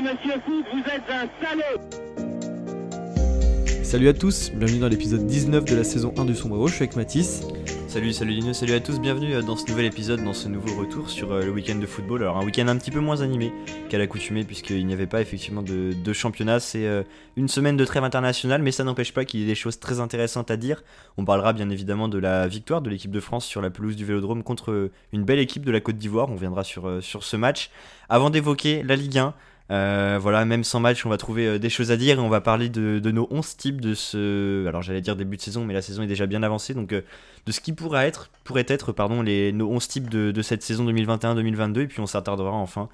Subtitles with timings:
[0.00, 1.80] Alors, monsieur Foot, vous êtes un salaud
[3.82, 6.84] Salut à tous, bienvenue dans l'épisode 19 de la saison 1 du Sombrero, je suis
[6.84, 7.42] avec Mathis.
[7.86, 10.78] Salut, salut Lino, salut à tous, bienvenue euh, dans ce nouvel épisode, dans ce nouveau
[10.78, 12.22] retour sur euh, le week-end de football.
[12.22, 13.52] Alors un week-end un petit peu moins animé
[13.88, 16.60] qu'à l'accoutumée puisqu'il n'y avait pas effectivement de, de championnat.
[16.60, 17.02] C'est euh,
[17.36, 19.98] une semaine de trêve internationale mais ça n'empêche pas qu'il y ait des choses très
[19.98, 20.84] intéressantes à dire.
[21.18, 24.04] On parlera bien évidemment de la victoire de l'équipe de France sur la pelouse du
[24.04, 26.30] Vélodrome contre une belle équipe de la Côte d'Ivoire.
[26.30, 27.70] On viendra sur, sur ce match.
[28.08, 29.34] Avant d'évoquer la Ligue 1,
[29.70, 32.28] euh, voilà, même sans match, on va trouver euh, des choses à dire et on
[32.28, 34.66] va parler de, nos 11 types de ce.
[34.66, 37.02] Alors j'allais dire début de saison, mais la saison est déjà bien avancée, donc euh,
[37.46, 41.80] de ce qui pourrait être, pourrait être les, nos 11 types de, cette saison 2021-2022,
[41.80, 42.88] et puis on s'attardera enfin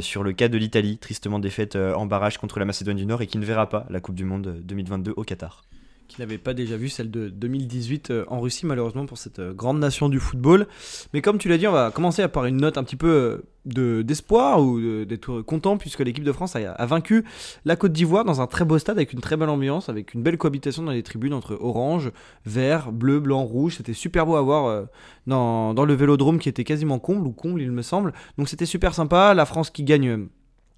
[0.00, 3.26] sur le cas de l'Italie, tristement défaite en barrage contre la Macédoine du Nord et
[3.26, 5.62] qui ne verra pas la Coupe du Monde 2022 au Qatar
[6.10, 9.54] qui n'avait pas déjà vu celle de 2018 euh, en Russie, malheureusement, pour cette euh,
[9.54, 10.66] grande nation du football.
[11.14, 13.44] Mais comme tu l'as dit, on va commencer par une note un petit peu euh,
[13.64, 17.24] de, d'espoir ou d'être content, puisque l'équipe de France a, vaincu
[17.64, 20.22] la Côte d'Ivoire dans un très beau stade, avec une très belle ambiance, avec une
[20.22, 22.10] belle cohabitation dans les tribunes entre orange,
[22.44, 23.76] vert, bleu, blanc, rouge.
[23.76, 24.86] C'était super beau à voir
[25.26, 28.14] dans, dans le vélodrome qui était quasiment comble, ou comble, il me semble.
[28.36, 29.34] Donc c'était super sympa.
[29.34, 30.26] La France qui gagne.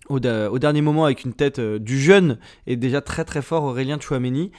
[0.09, 4.51] Au, dernier moment avec une tête du jeune et déjà très très fort Aurélien Chouameni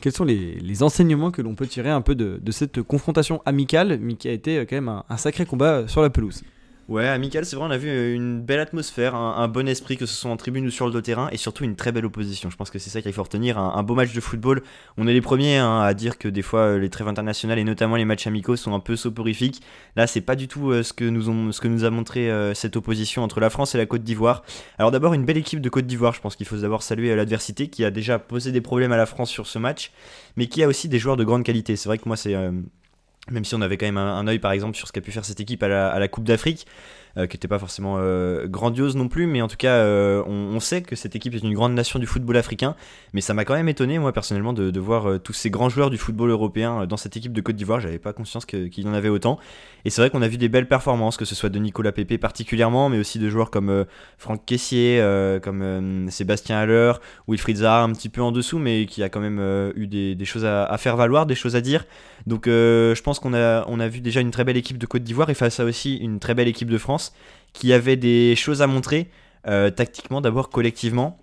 [0.00, 4.14] quels sont les, enseignements que l'on peut tirer un peu de, cette confrontation amicale, mais
[4.14, 6.42] qui a été euh, quand même un sacré combat sur la pelouse?
[6.90, 10.06] Ouais, amical, c'est vrai, on a vu euh, une belle atmosphère, un, bon esprit, que
[10.06, 12.50] ce soit en tribune ou sur le terrain, et surtout une très belle opposition.
[12.50, 14.64] Je pense que c'est ça qu'il faut retenir, un, beau match de football.
[14.98, 17.64] On est les premiers hein, à dire que des fois euh, les trêves internationales et
[17.64, 19.62] notamment les matchs amicaux sont un peu soporifiques.
[19.94, 23.50] Là, c'est pas du tout euh, ce que nous a montré cette opposition entre la
[23.50, 24.42] France et la Côte d'Ivoire.
[24.76, 27.68] Alors d'abord, une belle équipe de Côte d'Ivoire, je pense qu'il faut d'abord saluer l'adversité
[27.68, 29.92] qui a déjà posé des problèmes à la France sur ce match,
[30.36, 31.76] mais qui a aussi des joueurs de grande qualité.
[31.76, 32.34] C'est vrai que moi, c'est
[33.30, 35.24] même si on avait quand même un, œil par exemple sur ce qu'a pu faire
[35.24, 36.66] cette équipe à la, Coupe d'Afrique,
[37.16, 40.82] qui n'était pas forcément euh, grandiose non plus, mais en tout cas euh, on, sait
[40.82, 42.76] que cette équipe est une grande nation du football africain,
[43.12, 45.98] mais ça m'a quand même étonné moi personnellement de, voir tous ces grands joueurs du
[45.98, 49.08] football européen dans cette équipe de Côte d'Ivoire, j'avais pas conscience qu'il y en avait
[49.08, 49.38] autant,
[49.84, 52.18] et c'est vrai qu'on a vu des belles performances, que ce soit de Nicolas Pepe
[52.18, 53.84] particulièrement, mais aussi de joueurs comme
[54.18, 55.02] Franck Caissier,
[55.42, 56.92] comme Sébastien Haller,
[57.28, 60.44] Wilfried Zaha un petit peu en dessous, mais qui a quand même eu des, choses
[60.44, 61.84] à, à, faire valoir, des choses à dire,
[62.26, 65.02] donc je pense qu'on a, on a vu déjà une très belle équipe de Côte
[65.02, 66.99] d'Ivoire et face à aussi une très belle équipe de France
[67.52, 69.10] qui avait des choses à montrer
[69.46, 71.18] euh, tactiquement d'abord collectivement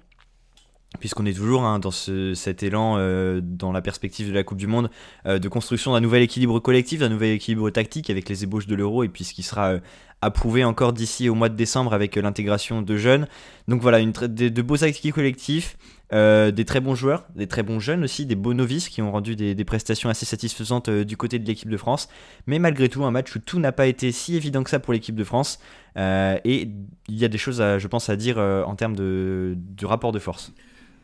[0.99, 4.67] puisqu'on est toujours hein, dans cet élan euh, dans la perspective de la Coupe du
[4.67, 4.89] Monde
[5.25, 8.75] euh, de construction d'un nouvel équilibre collectif, d'un nouvel équilibre tactique avec les ébauches de
[8.75, 9.75] l'euro et puis ce qui sera
[10.21, 13.27] approuvé encore d'ici au mois de décembre avec l'intégration de jeunes.
[13.67, 15.77] Donc voilà, une de, beaux acquis collectifs,
[16.13, 19.11] euh, des très bons joueurs, des très bons jeunes aussi, des beaux novices qui ont
[19.11, 22.07] rendu des, prestations assez satisfaisantes euh, du côté de l'équipe de France.
[22.45, 24.93] Mais malgré tout, un match où tout n'a pas été si évident que ça pour
[24.93, 25.59] l'équipe de France.
[25.97, 26.69] Euh, et
[27.09, 30.53] il y a des choses, je pense, à dire en termes de, rapport de force.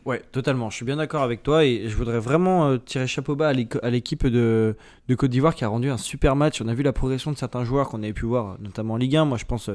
[0.06, 0.70] Ouais, totalement.
[0.70, 4.28] Je suis bien d'accord avec toi et je voudrais vraiment tirer chapeau bas à l'équipe
[4.28, 4.76] de,
[5.18, 6.62] Côte d'Ivoire qui a rendu un super match.
[6.62, 9.18] On a vu la progression de certains joueurs qu'on avait pu voir, notamment en Ligue
[9.18, 9.26] 1.
[9.26, 9.70] Moi, je pense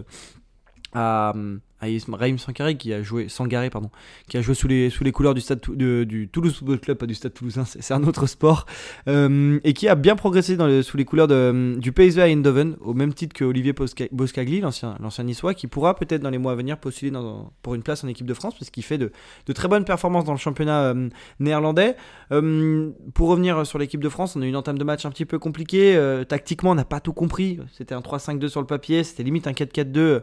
[0.94, 1.34] à
[1.80, 3.90] Raïm Sangaré qui a joué Sangaré pardon
[4.28, 7.06] qui a joué sous les sous les couleurs du stade du Toulouse Football Club pas
[7.06, 8.66] du stade toulousain c'est un autre sport
[9.06, 13.34] euh, et qui a bien progressé sous les couleurs du PSV Eindhoven au même titre
[13.34, 13.74] que Olivier
[14.10, 17.12] Boscagli l'ancien l'ancien niçois qui pourra peut-être dans les mois à venir postuler
[17.62, 19.12] pour une place en équipe de France parce qu'il fait de,
[19.46, 21.08] de, très bonnes performances dans le championnat euh,
[21.40, 21.96] néerlandais.
[22.32, 25.10] Euh, pour revenir sur l'équipe de France on a eu une entame de match un
[25.10, 27.60] petit peu compliquée tactiquement on n'a pas tout compris.
[27.72, 30.22] C'était un 3-5-2 sur le papier c'était limite un 4-4-2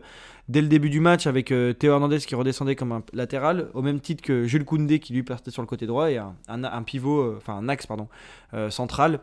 [0.49, 3.81] dès le début du match avec euh, Théo Hernandez qui redescendait comme un latéral, au
[3.81, 7.21] même titre que Jules Koundé qui lui partait sur le côté droit et un, pivot,
[7.21, 8.07] euh, enfin un axe pardon,
[8.53, 9.19] euh, central.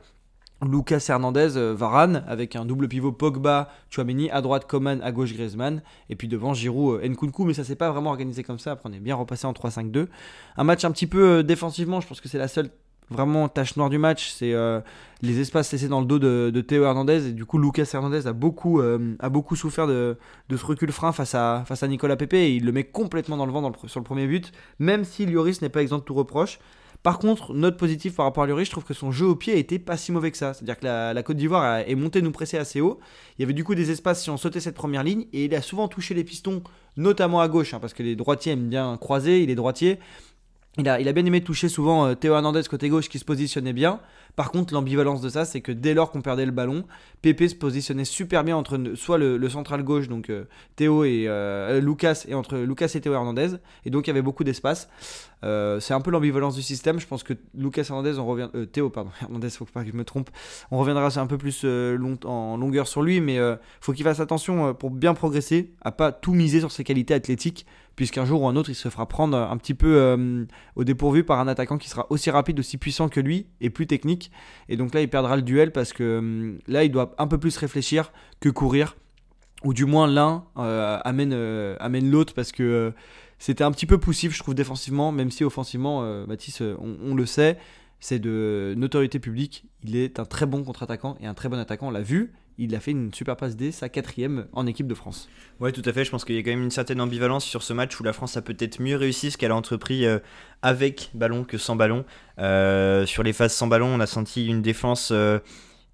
[0.64, 5.82] Lucas Hernandez, Varane, avec un double pivot Pogba, Chouameni, à droite Coman, à gauche Griezmann,
[6.08, 8.92] et puis devant Giroud, Nkunku, mais ça s'est pas vraiment organisé comme ça, après on
[8.92, 10.06] est bien repassé en 3-5-2.
[10.56, 12.70] Un match un petit peu défensivement, je pense que c'est la seule
[13.12, 14.80] vraiment tâche noire du match, c'est euh,
[15.22, 17.28] les espaces laissés dans le dos de, Théo Hernandez.
[17.28, 20.16] Et du coup, Lucas Hernandez a beaucoup, euh, a beaucoup souffert de,
[20.50, 22.34] ce recul frein face à, face à Nicolas Pepe.
[22.34, 25.62] Et il le met complètement dans le vent sur le premier but, même si Lloris
[25.62, 26.58] n'est pas exempt de tout reproche.
[27.02, 29.52] Par contre, note positive par rapport à Lloris, je trouve que son jeu au pied
[29.54, 30.54] a été pas si mauvais que ça.
[30.54, 33.00] C'est-à-dire que la, Côte d'Ivoire est montée nous presser assez haut.
[33.36, 35.26] Il y avait du coup des espaces si on sautait cette première ligne.
[35.32, 36.62] Et il a souvent touché les pistons,
[36.96, 39.42] notamment à gauche, hein, parce que les droitiers aiment bien croiser.
[39.42, 39.98] Il est droitier.
[40.78, 44.00] Il a, bien aimé toucher souvent euh, Théo Hernandez côté gauche qui se positionnait bien.
[44.36, 46.86] Par contre, l'ambivalence de ça, c'est que dès lors qu'on perdait le ballon,
[47.20, 51.78] Pépé se positionnait super bien entre soit le, central gauche, donc euh, Théo et euh,
[51.82, 53.56] Lucas, et entre Lucas et Théo Hernandez.
[53.84, 54.88] Et donc il y avait beaucoup d'espace.
[55.42, 56.98] c'est un peu l'ambivalence du système.
[56.98, 58.48] Je pense que Lucas Hernandez, on revient.
[58.72, 60.30] Théo, pardon, Hernandez, faut pas que je me trompe.
[60.70, 63.38] On reviendra un peu plus en longueur sur lui, mais
[63.82, 67.66] faut qu'il fasse attention pour bien progresser, à pas tout miser sur ses qualités athlétiques
[67.96, 70.44] puisqu'un jour ou un autre, il se fera prendre un petit peu euh,
[70.76, 73.86] au dépourvu par un attaquant qui sera aussi rapide, aussi puissant que lui et plus
[73.86, 74.30] technique.
[74.68, 77.38] Et donc là, il perdra le duel parce que euh, là, il doit un peu
[77.38, 78.96] plus réfléchir que courir,
[79.64, 81.32] ou du moins l'un euh, amène,
[81.78, 82.92] amène l'autre parce que
[83.38, 87.26] c'était un petit peu poussif, je trouve, défensivement, même si offensivement, Mathis, on, on le
[87.26, 87.58] sait
[88.02, 89.64] c'est de notoriété publique.
[89.84, 92.76] Il est un très bon contre-attaquant et un très bon attaquant, on l'a vu il
[92.76, 95.28] a fait une super passe D, sa quatrième en équipe de France.
[95.58, 96.04] Ouais, tout à fait.
[96.04, 98.12] Je pense qu'il y a quand même une certaine ambivalence sur ce match où la
[98.12, 100.20] France a peut-être mieux réussi ce qu'elle a entrepris euh,
[100.62, 102.04] avec ballon que sans ballon.
[102.38, 105.40] Euh, sur les phases sans ballon, on a senti une défense euh,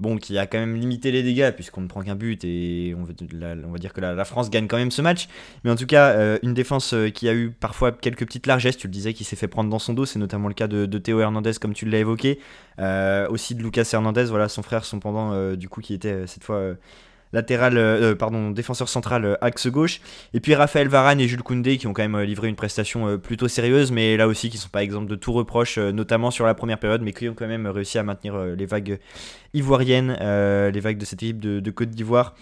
[0.00, 3.05] bon, qui a quand même limité les dégâts puisqu'on ne prend qu'un but et on,
[3.05, 5.29] va dire que la, France gagne quand même ce match.
[5.65, 8.77] Mais en tout cas, euh, une défense euh, qui a eu parfois quelques petites largesses,
[8.77, 10.87] tu le disais, qui s'est fait prendre dans son dos, c'est notamment le cas de,
[10.99, 12.39] Théo Hernandez comme tu l'as évoqué,
[12.79, 16.44] euh, aussi de Lucas Hernandez, voilà son frère, son pendant du coup qui était cette
[16.44, 16.75] fois
[17.33, 20.01] latéral, euh, pardon, défenseur central euh, axe gauche.
[20.35, 23.19] Et puis Raphaël Varane et Jules Koundé qui ont quand même euh, livré une prestation
[23.19, 26.55] plutôt sérieuse, mais là aussi qui sont pas exemples de tout reproche, notamment sur la
[26.55, 28.99] première période, mais qui ont quand même réussi à maintenir les vagues
[29.55, 30.17] ivoiriennes,
[30.73, 32.35] les vagues de cette équipe de, Côte d'Ivoire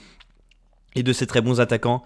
[0.95, 2.03] et de ces très bons attaquants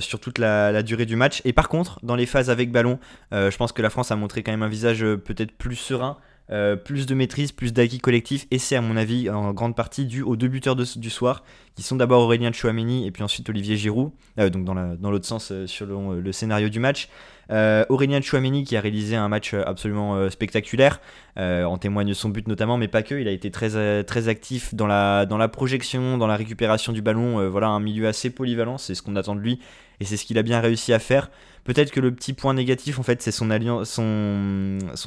[0.00, 1.40] sur toute la, durée du match.
[1.44, 2.98] Et par contre, dans les phases avec ballon,
[3.32, 6.18] je pense que la France a montré quand même un visage peut-être plus serein,
[6.50, 10.06] euh, plus de maîtrise, plus d'acquis collectif, et c'est à mon avis en grande partie
[10.06, 13.76] dû aux deux buteurs du soir, qui sont d'abord Aurélien Chouameni et puis ensuite Olivier
[13.76, 17.08] Giroud, euh, donc dans l'autre sens euh, selon le scénario du match.
[17.50, 21.00] Aurélien Chouameni qui a réalisé un match absolument spectaculaire,
[21.36, 24.86] en témoigne son but notamment, mais pas que, il a été très, très actif dans
[24.86, 29.16] la, projection, dans la récupération du ballon, voilà un milieu assez polyvalent, c'est ce qu'on
[29.16, 29.60] attend de lui,
[30.00, 31.30] et c'est ce qu'il a bien réussi à faire.
[31.68, 33.50] Peut-être que le petit point négatif, en fait, c'est son,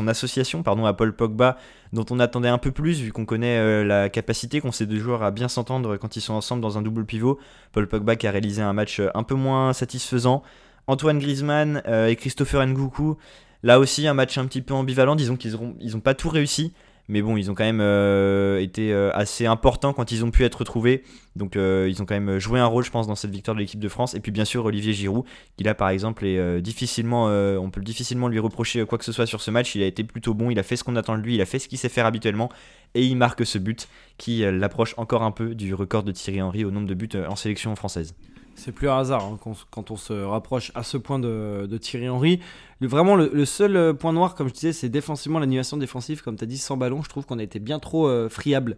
[0.07, 1.57] association pardon, à Paul Pogba,
[1.91, 4.99] dont on attendait un peu plus, vu qu'on connaît euh, la capacité qu'ont ces deux
[4.99, 7.39] joueurs à bien s'entendre quand ils sont ensemble dans un double pivot.
[7.71, 10.43] Paul Pogba qui a réalisé un match euh, un peu moins satisfaisant.
[10.91, 13.15] Antoine Griezmann euh, et Christopher Ngoukou,
[13.63, 15.15] là aussi un match un petit peu ambivalent.
[15.15, 16.73] Disons qu'ils n'ont pas tout réussi.
[17.07, 20.43] Mais bon, ils ont quand même euh, été euh, assez importants quand ils ont pu
[20.43, 21.03] être retrouvés.
[21.35, 23.79] Donc ils ont quand même joué un rôle, je pense, dans cette victoire de l'équipe
[23.79, 24.15] de France.
[24.15, 25.23] Et puis bien sûr, Olivier Giroud,
[25.55, 29.25] qui là, par exemple, est difficilement, on peut difficilement lui reprocher quoi que ce soit
[29.25, 29.73] sur ce match.
[29.75, 31.45] Il a été plutôt bon, il a fait ce qu'on attend de lui, il a
[31.45, 32.49] fait ce qu'il sait faire habituellement.
[32.95, 36.65] Et il marque ce but qui l'approche encore un peu du record de Thierry Henry
[36.65, 38.13] au nombre de buts en sélection française.
[38.55, 39.39] C'est plus un hasard hein,
[39.71, 42.39] quand, on se rapproche à ce point de, Thierry Henry.
[42.81, 46.21] vraiment, le, seul euh, point noir, comme je disais, c'est défensivement l'animation défensive.
[46.21, 48.77] Comme tu as dit, sans ballon, je trouve qu'on a été bien trop euh, friable.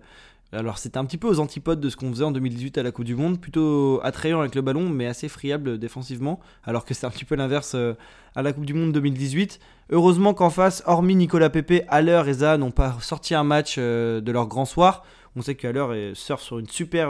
[0.52, 2.92] Alors, c'était un petit peu aux antipodes de ce qu'on faisait en 2018 à la
[2.92, 7.08] Coupe du Monde, plutôt attrayant avec le ballon, mais assez friable défensivement, alors que c'est
[7.08, 7.96] un petit peu l'inverse euh,
[8.36, 9.60] à la Coupe du Monde 2018.
[9.90, 14.32] Heureusement qu'en face, hormis Nicolas Pepe, Haller et Zaha n'ont pas sorti un match de
[14.32, 15.04] leur grand soir.
[15.36, 17.10] On sait qu'Haller surfe sur une super.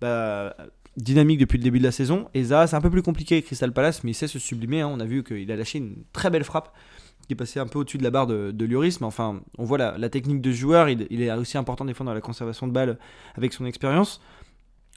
[0.00, 0.54] Bah,
[0.96, 2.28] dynamique depuis le début de la saison.
[2.34, 4.80] Et c'est un peu plus compliqué avec Crystal Palace, mais il sait se sublimer.
[4.80, 4.90] Hein.
[4.92, 6.74] On a vu qu'il a lâché une très belle frappe
[7.26, 9.00] qui est passée un peu au-dessus de la barre de, de Lloris.
[9.00, 10.88] Mais enfin, on voit la, technique de joueur.
[10.88, 12.98] Il, est aussi important des fois dans la conservation de balles
[13.36, 14.20] avec son expérience.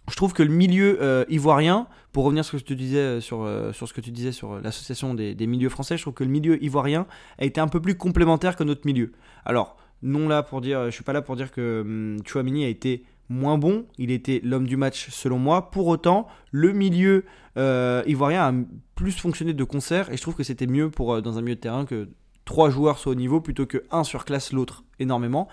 [0.09, 3.21] Je trouve que le milieu euh, ivoirien, pour revenir sur ce que tu disais euh,
[3.21, 6.15] sur, euh, sur ce que tu disais sur l'association des, des, milieux français, je trouve
[6.15, 7.05] que le milieu ivoirien
[7.37, 9.11] a été un peu plus complémentaire que notre milieu.
[9.45, 12.67] Alors, non là pour dire, je suis pas là pour dire que hum, Chouamini a
[12.67, 13.85] été moins bon.
[13.97, 15.71] Il était l'homme du match selon moi.
[15.71, 17.25] Pour autant, le milieu
[17.57, 18.53] euh, ivoirien a
[18.95, 21.55] plus fonctionné de concert et je trouve que c'était mieux pour euh, dans un milieu
[21.55, 22.09] de terrain que
[22.45, 25.47] trois joueurs soient au niveau plutôt que un surclasse l'autre énormément.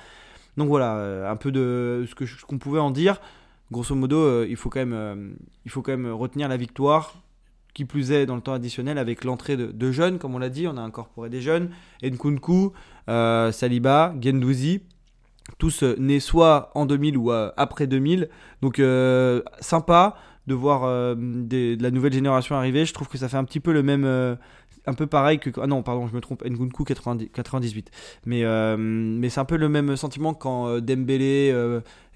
[0.57, 3.21] Donc voilà, euh, un peu de ce que qu'on pouvait en dire.
[3.71, 7.15] Grosso modo, il faut quand même, il faut quand même retenir la victoire.
[7.75, 10.67] Qui plus est dans le temps additionnel avec l'entrée de, jeunes, comme on l'a dit,
[10.67, 11.71] on a incorporé des jeunes,
[12.03, 12.73] Nkunku,
[13.07, 14.81] Saliba, Gendouzi,
[15.57, 18.29] tous euh, nés soit en 2000 ou euh, après 2000.
[18.63, 22.87] Donc euh, sympa de voir de la nouvelle génération arriver.
[22.87, 25.67] Je trouve que ça fait un petit peu le même, un peu pareil que ah
[25.67, 27.91] non pardon je me trompe Nkunku 98.
[28.25, 28.45] Mais
[28.79, 31.55] mais c'est un peu le même sentiment quand Dembélé,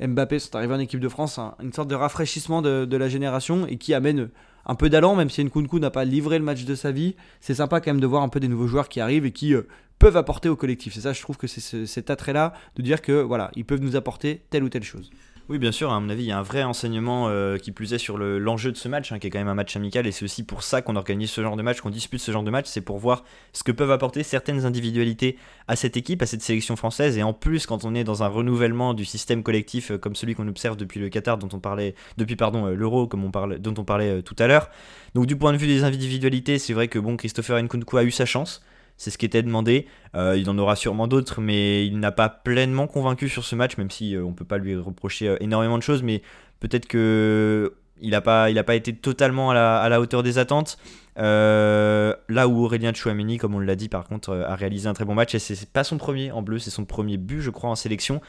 [0.01, 3.77] Mbappé sont arrivés en équipe de France, une sorte de rafraîchissement de la génération et
[3.77, 4.31] qui amène
[4.67, 7.17] un peu d'allant, même si Nkunku n'a pas livré le match de sa vie.
[7.41, 9.55] C'est sympa quand même de voir un peu des nouveaux joueurs qui arrivent et qui
[9.99, 10.95] peuvent apporter au collectif.
[10.95, 13.97] C'est ça, je trouve que c'est cet attrait-là de dire que voilà, ils peuvent nous
[13.97, 15.11] apporter telle ou telle chose.
[15.53, 17.93] Oui, bien sûr, à mon avis, il y a un vrai enseignement euh, qui plus
[17.93, 20.11] est sur l'enjeu de ce match, hein, qui est quand même un match amical, et
[20.11, 22.51] c'est aussi pour ça qu'on organise ce genre de match, qu'on dispute ce genre de
[22.51, 25.37] match, c'est pour voir ce que peuvent apporter certaines individualités
[25.69, 28.29] à cette équipe, à cette sélection française, et en plus, quand on est dans un
[28.29, 31.95] renouvellement du système collectif euh, comme celui qu'on observe depuis le Qatar, dont on parlait,
[32.17, 34.71] depuis pardon euh, l'Euro, comme on parlait, dont on parlait tout à l'heure.
[35.15, 38.11] Donc du point de vue des individualités, c'est vrai que bon, Christopher Nkunku a eu
[38.11, 38.63] sa chance
[38.97, 39.87] c'est ce qui était demandé.
[40.15, 43.77] Euh, il en aura sûrement d'autres, mais il n'a pas pleinement convaincu sur ce match,
[43.77, 46.23] même si euh, on peut pas lui reprocher euh, énormément de choses, mais
[46.61, 50.77] peut-être que il n'a pas, été totalement à la, hauteur des attentes.
[51.17, 55.15] Là où Aurélien Chouameni, comme on l'a dit, par contre, a réalisé un très bon
[55.15, 55.37] match.
[55.37, 58.21] Et c'est pas son premier en bleu, c'est son premier but, je crois, en sélection.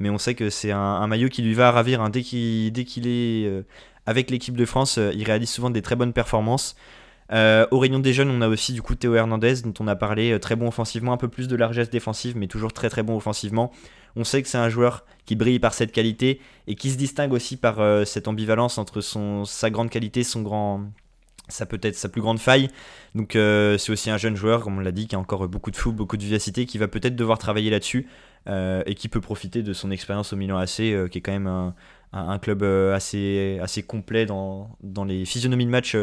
[0.00, 2.02] Mais on sait que c'est un, maillot qui lui va ravir.
[2.02, 2.10] Hein.
[2.10, 3.64] Dès qu'il est
[4.04, 6.76] avec l'équipe de France, il réalise souvent des très bonnes performances.
[7.30, 10.38] Au Réunion des jeunes, on a aussi du coup Théo Hernandez, dont on a parlé,
[10.40, 13.72] très bon offensivement, un peu plus de largesse défensive, mais toujours très très bon offensivement.
[14.16, 17.32] On sait que c'est un joueur qui brille par cette qualité et qui se distingue
[17.32, 20.82] aussi par cette ambivalence entre son, sa grande qualité, son grand,
[21.48, 22.68] ça peut être sa plus grande faille.
[23.14, 25.70] Donc euh, c'est aussi un jeune joueur, comme on l'a dit, qui a encore beaucoup
[25.70, 28.08] de fou, beaucoup de vivacité, qui va peut-être devoir travailler là-dessus
[28.48, 31.32] euh, et qui peut profiter de son expérience au Milan AC, euh, qui est quand
[31.32, 31.74] même un,
[32.40, 35.96] club assez, assez complet dans, dans les physionomies de match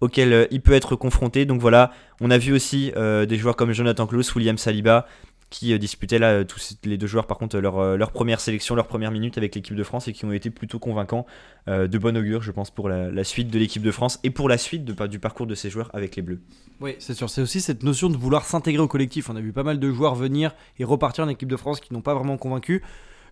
[0.00, 1.44] auxquelles il peut être confronté.
[1.44, 5.06] Donc voilà, on a vu aussi des joueurs comme Jonathan Klaus, William Saliba,
[5.50, 8.40] qui euh, disputaient là euh, tous les deux joueurs par contre leur, euh, leur première
[8.40, 11.26] sélection, leur première minute avec l'équipe de France et qui ont été plutôt convaincants,
[11.66, 14.56] de bon augure je pense pour la, suite de l'équipe de France et pour la
[14.56, 16.40] suite du parcours de ces joueurs avec les Bleus.
[16.80, 19.28] Oui c'est sûr, c'est aussi cette notion de vouloir s'intégrer au collectif.
[19.28, 21.92] On a vu pas mal de joueurs venir et repartir en équipe de France qui
[21.92, 22.82] n'ont pas vraiment convaincu.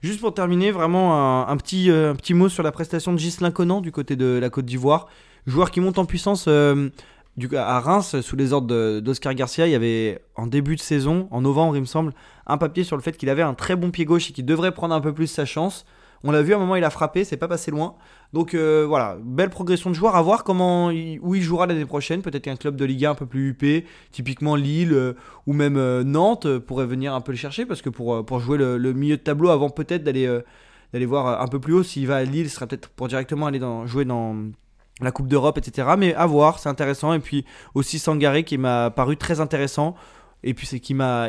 [0.02, 3.80] Juste pour terminer, vraiment un, petit, un petit mot sur la prestation de Ghislain Conan
[3.80, 5.08] du côté de la Côte d'Ivoire.
[5.46, 6.48] Joueur qui monte en puissance
[7.38, 11.28] du, à Reims, sous les ordres d'Oscar Garcia, il y avait en début de saison,
[11.30, 12.12] en novembre il me semble,
[12.46, 14.72] un papier sur le fait qu'il avait un très bon pied gauche et qu'il devrait
[14.72, 15.84] prendre un peu plus sa chance.
[16.24, 17.94] On l'a vu à un moment, il a frappé, c'est pas passé loin.
[18.32, 20.16] Donc euh, voilà, belle progression de joueur.
[20.16, 22.22] À voir comment où il jouera l'année prochaine.
[22.22, 25.14] Peut-être qu'un club de Liga un peu plus huppé, typiquement Lille euh,
[25.46, 28.92] ou même euh, Nantes, pourrait venir un peu le chercher parce que pour, jouer le,
[28.92, 32.48] milieu de tableau avant peut-être d'aller voir un peu plus haut, s'il va à Lille,
[32.48, 34.36] ce sera peut-être pour directement aller jouer dans
[35.00, 35.88] la Coupe d'Europe, etc.
[35.96, 37.12] Mais à voir, c'est intéressant.
[37.12, 37.44] Et puis
[37.74, 39.94] aussi Sangaré qui m'a paru très intéressant.
[40.42, 40.78] Et puis c'est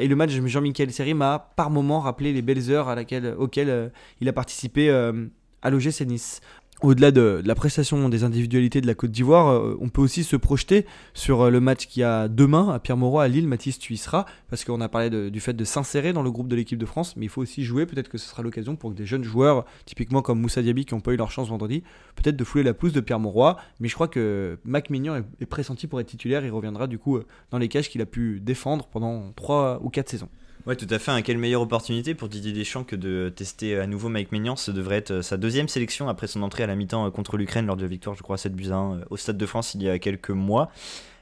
[0.02, 2.96] et le match Jean-Michel Seri m'a par moment rappelé les belles heures à
[3.38, 3.90] auxquelles euh,
[4.22, 5.28] il a participé euh,
[5.62, 6.42] à l'OGC Nice
[6.82, 10.36] au-delà de, la prestation des individualités de la Côte d'Ivoire, euh, on peut aussi se
[10.36, 13.48] projeter sur euh, le match qui a demain à Pierre-Mauroy à Lille.
[13.48, 14.06] Mathis, tu y
[14.50, 17.16] parce qu'on a parlé du fait de s'insérer dans le groupe de l'équipe de France,
[17.18, 17.86] mais il faut aussi jouer.
[17.86, 20.96] Peut-être que ce sera l'occasion pour que des jeunes joueurs, typiquement comme Moussa Diaby, qui
[20.96, 21.84] n'ont pas eu leur chance vendredi,
[22.16, 23.58] peut-être de fouler la pelouse de Pierre-Mauroy.
[23.80, 26.46] Mais je crois que Mac Mignon est, pressenti pour être titulaire.
[26.46, 29.90] Il reviendra du coup euh, dans les cages qu'il a pu défendre pendant 3 ou
[29.90, 30.30] 4 saisons.
[30.70, 31.10] Ouais, tout à fait.
[31.10, 31.24] Hein.
[31.24, 34.56] Quelle meilleure opportunité pour Didier Deschamps que de tester à nouveau Mike Maignan.
[34.56, 37.38] Ce devrait être euh, sa deuxième sélection après son entrée à la mi-temps euh, contre
[37.38, 39.74] l'Ukraine lors de la victoire, je crois, 7 buts 1 euh, au Stade de France
[39.74, 40.70] il y a quelques mois.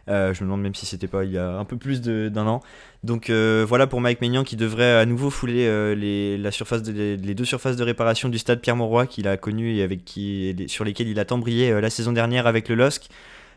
[0.10, 2.60] je me demande même si c'était pas il y a un peu plus d'un an.
[3.06, 6.38] Donc voilà pour Mike Maignan qui devrait à nouveau fouler les,
[7.34, 11.25] deux surfaces de réparation du stade Pierre-Mauroy qu'il a connu et sur lesquelles il a
[11.25, 13.10] tant brillé la saison dernière avec le LOSC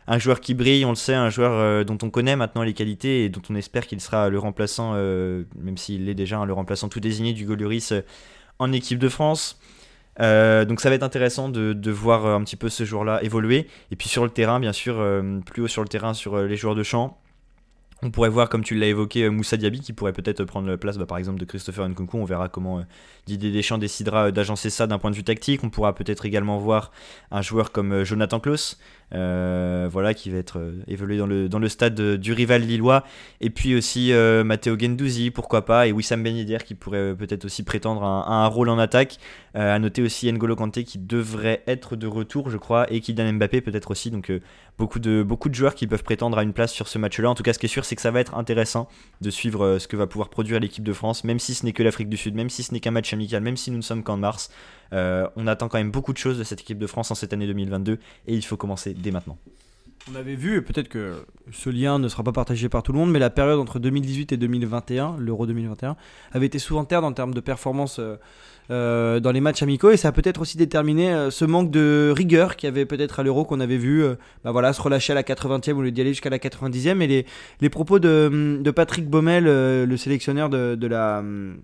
[0.07, 2.73] un joueur qui brille, on le sait, un joueur euh, dont on connaît maintenant les
[2.73, 6.53] qualités et dont on espère qu'il sera le remplaçant, euh, même s'il est déjà le
[6.53, 8.01] remplaçant tout désigné du Goluris euh,
[8.59, 9.59] en équipe de France.
[10.17, 13.67] donc ça va être intéressant de, voir un petit peu ce joueur-là évoluer.
[13.91, 15.03] Et puis sur le terrain, bien sûr,
[15.45, 17.17] plus haut sur le terrain, sur les joueurs de champ,
[18.03, 20.97] on pourrait voir, comme tu l'as évoqué, Moussa Diaby qui pourrait peut-être prendre la place,
[20.97, 22.17] bah, par exemple, de Christopher Nkunku.
[22.17, 22.83] On verra comment
[23.25, 25.63] Didier Deschamps décidera d'agencer ça d'un point de vue tactique.
[25.63, 26.91] On pourra peut-être également voir
[27.31, 28.79] un joueur comme Jonathan Klaus,
[29.11, 33.03] voilà, qui va être euh, évolué dans le, dans le stade du rival lillois.
[33.41, 36.31] Et puis aussi euh, Matteo Gendouzi, pourquoi pas, et Wissam Ben
[36.65, 39.17] qui pourrait peut-être aussi prétendre à, un rôle en attaque.
[39.53, 43.61] à noter aussi N'Golo Kanté qui devrait être de retour, je crois, et Kylian Mbappé
[43.61, 44.11] peut-être aussi.
[44.11, 44.31] Donc
[44.77, 47.29] beaucoup, de, beaucoup de joueurs qui peuvent prétendre à une place sur ce match-là.
[47.29, 48.87] En tout cas, ce qui est sûr, c'est que ça va être intéressant
[49.19, 51.83] de suivre ce que va pouvoir produire l'équipe de France, même si ce n'est que
[51.83, 54.03] l'Afrique du Sud, même si ce n'est qu'un match amical, même si nous ne sommes
[54.03, 54.49] qu'en mars.
[54.93, 57.33] Euh, on attend quand même beaucoup de choses de cette équipe de France en cette
[57.33, 57.93] année 2022
[58.27, 59.37] et il faut commencer dès maintenant.
[60.11, 63.11] On avait vu, peut-être que ce lien ne sera pas partagé par tout le monde,
[63.11, 65.95] mais la période entre 2018 et 2021, l'Euro 2021,
[66.31, 68.01] avait été souvent terne en termes de performance
[68.71, 72.13] euh, dans les matchs amicaux et ça a peut-être aussi déterminé euh, ce manque de
[72.15, 75.11] rigueur qu'il y avait peut-être à l'Euro qu'on avait vu euh, bah voilà, se relâcher
[75.11, 77.25] à la 80e au lieu d'y aller jusqu'à la 90e et les,
[77.59, 81.21] les propos de, de Patrick Baumel, le sélectionneur de, de, la,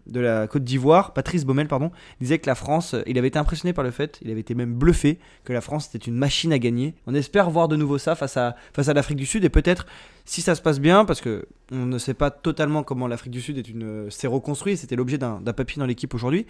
[0.07, 3.71] de la Côte d'Ivoire, Patrice Baumel pardon, disait que la France, il avait été impressionné
[3.71, 6.59] par le fait, il avait été même bluffé que la France était une machine à
[6.59, 6.93] gagner.
[7.07, 9.85] On espère voir de nouveau ça face à, face à l'Afrique du Sud et peut-être
[10.25, 13.39] si ça se passe bien, parce que on ne sait pas totalement comment l'Afrique du
[13.39, 16.45] Sud est une s'est reconstruit, c'était l'objet d'un papier dans l'équipe aujourd'hui.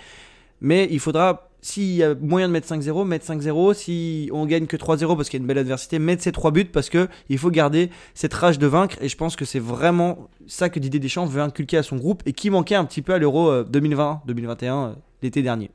[0.62, 3.74] Mais il faudra, s'il y a moyen de mettre 5-0, mettre 5-0.
[3.74, 6.52] Si on gagne que 3-0 parce qu'il y a une belle adversité, mettre ces 3
[6.52, 8.98] buts parce qu'il faut garder cette rage de vaincre.
[9.02, 12.24] Et je pense que c'est vraiment ça que Didier Deschamps veut inculquer à son groupe
[12.26, 15.72] et qui manquait un petit peu à l'Euro 2020-2021 euh, euh, l'été dernier.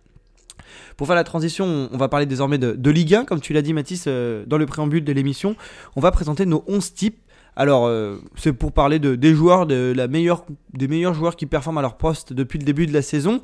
[0.97, 3.75] Pour faire la transition, on va parler désormais de, Ligue 1, comme tu l'as dit
[3.75, 5.57] Mathis euh, dans le préambule de l'émission.
[5.97, 7.19] On va présenter nos 11 types.
[7.55, 7.93] Alors,
[8.35, 12.33] c'est pour parler de, des joueurs, de des meilleurs joueurs qui performent à leur poste
[12.33, 13.43] depuis le début de la saison.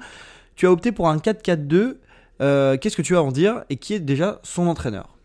[0.59, 1.99] Tu as opté pour un 4-4-2.
[2.41, 5.17] Euh, qu'est-ce que tu vas en dire et qui est déjà son entraîneur?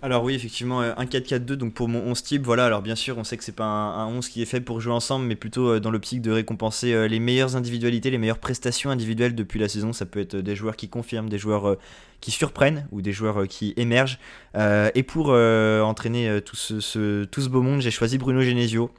[0.00, 3.18] Alors oui, effectivement, euh, un 4-4-2, donc pour mon 11 type, voilà, alors bien sûr,
[3.18, 5.74] on sait que c'est pas un, 11 qui est fait pour jouer ensemble, mais plutôt
[5.74, 9.92] euh, dans l'optique de récompenser les meilleures individualités, les meilleures prestations individuelles depuis la saison.
[9.92, 11.76] Ça peut être des joueurs qui confirment, des joueurs
[12.22, 14.18] qui surprennent ou des joueurs qui émergent.
[14.56, 18.90] et pour entraîner tout ce, tout ce beau monde, j'ai choisi Bruno Genesio.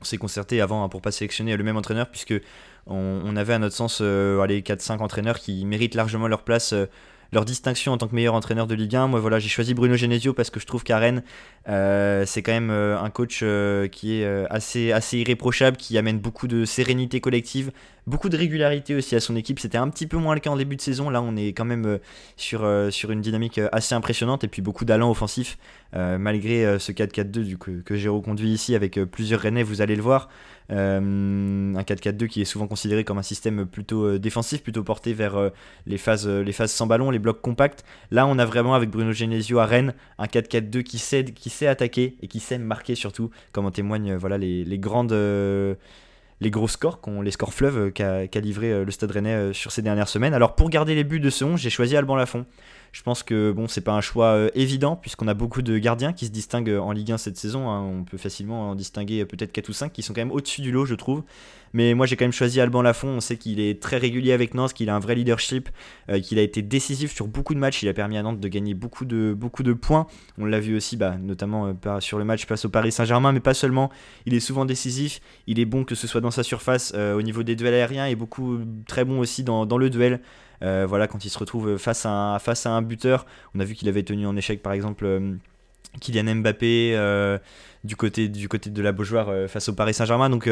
[0.00, 2.40] On s'est concerté avant hein, pour pas sélectionner le même entraîneur, puisque
[2.86, 6.74] on, avait à notre sens les 4-5 entraîneurs qui méritent largement leur place
[7.32, 9.06] leur distinction en tant que meilleur entraîneur de Ligue 1.
[9.06, 11.00] Moi, voilà, j'ai choisi Bruno Genesio parce que je trouve qu'à
[11.68, 16.18] euh, c'est quand même euh, un coach euh, qui est assez, assez irréprochable, qui amène
[16.18, 17.70] beaucoup de sérénité collective,
[18.06, 19.60] beaucoup de régularité aussi à son équipe.
[19.60, 21.08] C'était un petit peu moins le cas en début de saison.
[21.10, 21.98] Là, on est quand même
[22.36, 25.56] sur, sur une dynamique assez impressionnante et puis beaucoup d'allant offensif,
[25.92, 30.28] malgré ce 4-4-2 que, j'ai reconduit ici avec plusieurs Rennais, vous allez le voir.
[30.72, 35.12] Euh, un 4-4-2 qui est souvent considéré comme un système plutôt euh, défensif, plutôt porté
[35.12, 35.50] vers euh,
[35.86, 37.84] les, phases, les phases sans ballon, les blocs compacts.
[38.10, 41.66] Là, on a vraiment avec Bruno Genesio à Rennes un 4-4-2 qui sait, qui sait
[41.66, 45.12] attaquer et qui sait marquer surtout, comme en témoignent voilà, les, les grandes
[46.42, 50.32] les gros scores, les scores fleuves qu'a livré le Stade Rennais sur ces dernières semaines.
[50.32, 52.46] Alors pour garder les buts de ce 11, j'ai choisi Alban Lafont.
[52.92, 56.12] Je pense que bon, c'est pas un choix euh, évident puisqu'on a beaucoup de gardiens
[56.12, 57.70] qui se distinguent en Ligue 1 cette saison.
[57.70, 57.82] Hein.
[57.82, 60.72] On peut facilement en distinguer peut-être 4 ou 5 qui sont quand même au-dessus du
[60.72, 61.22] lot, je trouve.
[61.72, 63.08] Mais moi, j'ai quand même choisi Alban Lafont.
[63.08, 65.68] On sait qu'il est très régulier avec Nantes, qu'il a un vrai leadership,
[66.08, 67.82] euh, qu'il a été décisif sur beaucoup de matchs.
[67.82, 70.06] Il a permis à Nantes de gagner beaucoup de, points.
[70.38, 73.40] On l'a vu aussi, bah, notamment euh, sur le match face au Paris Saint-Germain, mais
[73.40, 73.90] pas seulement.
[74.26, 75.20] Il est souvent décisif.
[75.46, 78.14] Il est bon que ce soit dans sa surface au niveau des duels aériens et
[78.14, 80.20] beaucoup très bon aussi dans le duel.
[80.62, 84.02] Euh, voilà, quand il se retrouve face à un, buteur, on a vu qu'il avait
[84.02, 85.34] tenu en échec par exemple euh,
[86.00, 87.38] Kylian Mbappé euh,
[87.84, 90.30] du, côté, du côté de la Beaujoire face au Paris Saint-Germain.
[90.30, 90.48] Donc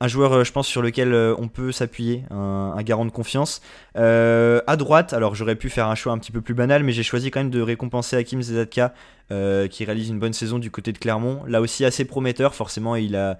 [0.00, 3.62] un joueur, je pense, sur lequel on peut s'appuyer, un, garant de confiance.
[3.94, 7.02] à droite, alors j'aurais pu faire un choix un petit peu plus banal, mais j'ai
[7.02, 8.94] choisi quand même de récompenser Hakim Zedatka,
[9.28, 11.42] qui réalise une bonne saison du côté de Clermont.
[11.46, 13.38] Là aussi assez prometteur, forcément, il a,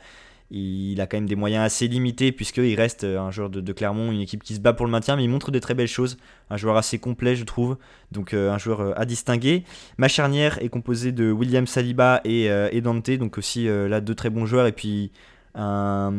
[0.55, 4.21] il a quand même des moyens assez limités puisqu'il reste un joueur de, Clermont, une
[4.21, 6.19] équipe qui se bat pour le maintien, mais il montre des très belles choses.
[6.51, 7.79] Un joueur assez complet, je trouve.
[8.11, 9.65] Donc euh, un joueur euh, à distinguer.
[9.97, 14.29] Ma charnière est composée de William Saliba et, euh, Dante, donc aussi là deux très
[14.29, 14.67] bons joueurs.
[14.67, 15.11] Et puis
[15.55, 16.11] un,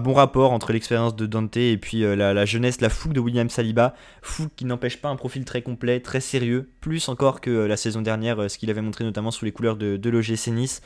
[0.00, 3.94] bon rapport entre l'expérience de Dante et puis la, jeunesse, la fougue de William Saliba.
[4.22, 8.00] Fougue qui n'empêche pas un profil très complet, très sérieux, plus encore que la saison
[8.00, 10.80] dernière, ce qu'il avait montré notamment sous les couleurs de, de l'OGC Nice.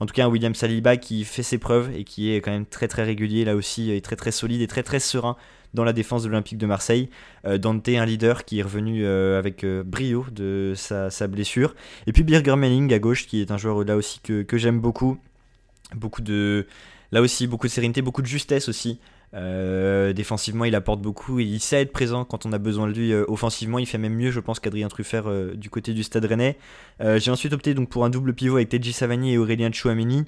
[0.00, 2.66] En tout cas, un William Saliba qui fait ses preuves et qui est quand même
[2.66, 5.36] très très régulier là aussi, et très très solide et très très serein
[5.74, 7.10] dans la défense de l'Olympique de Marseille.
[7.46, 11.74] Euh, Dante, un leader qui est revenu euh, avec euh, brio de sa, blessure.
[12.06, 15.18] Et puis Birger Manning à gauche, qui est un joueur là aussi que j'aime beaucoup.
[15.94, 16.66] Beaucoup de,
[17.14, 18.98] là aussi, beaucoup de sérénité, beaucoup de justesse aussi.
[19.34, 22.92] Euh, défensivement, il apporte beaucoup et il sait être présent quand on a besoin de
[22.92, 23.78] lui euh, offensivement.
[23.78, 26.58] Il fait même mieux, je pense, qu'Adrien Truffert euh, du côté du Stade Rennais.
[27.00, 30.24] J'ai ensuite opté donc pour un double pivot avec Tedji Savani et Aurélien Chouameni.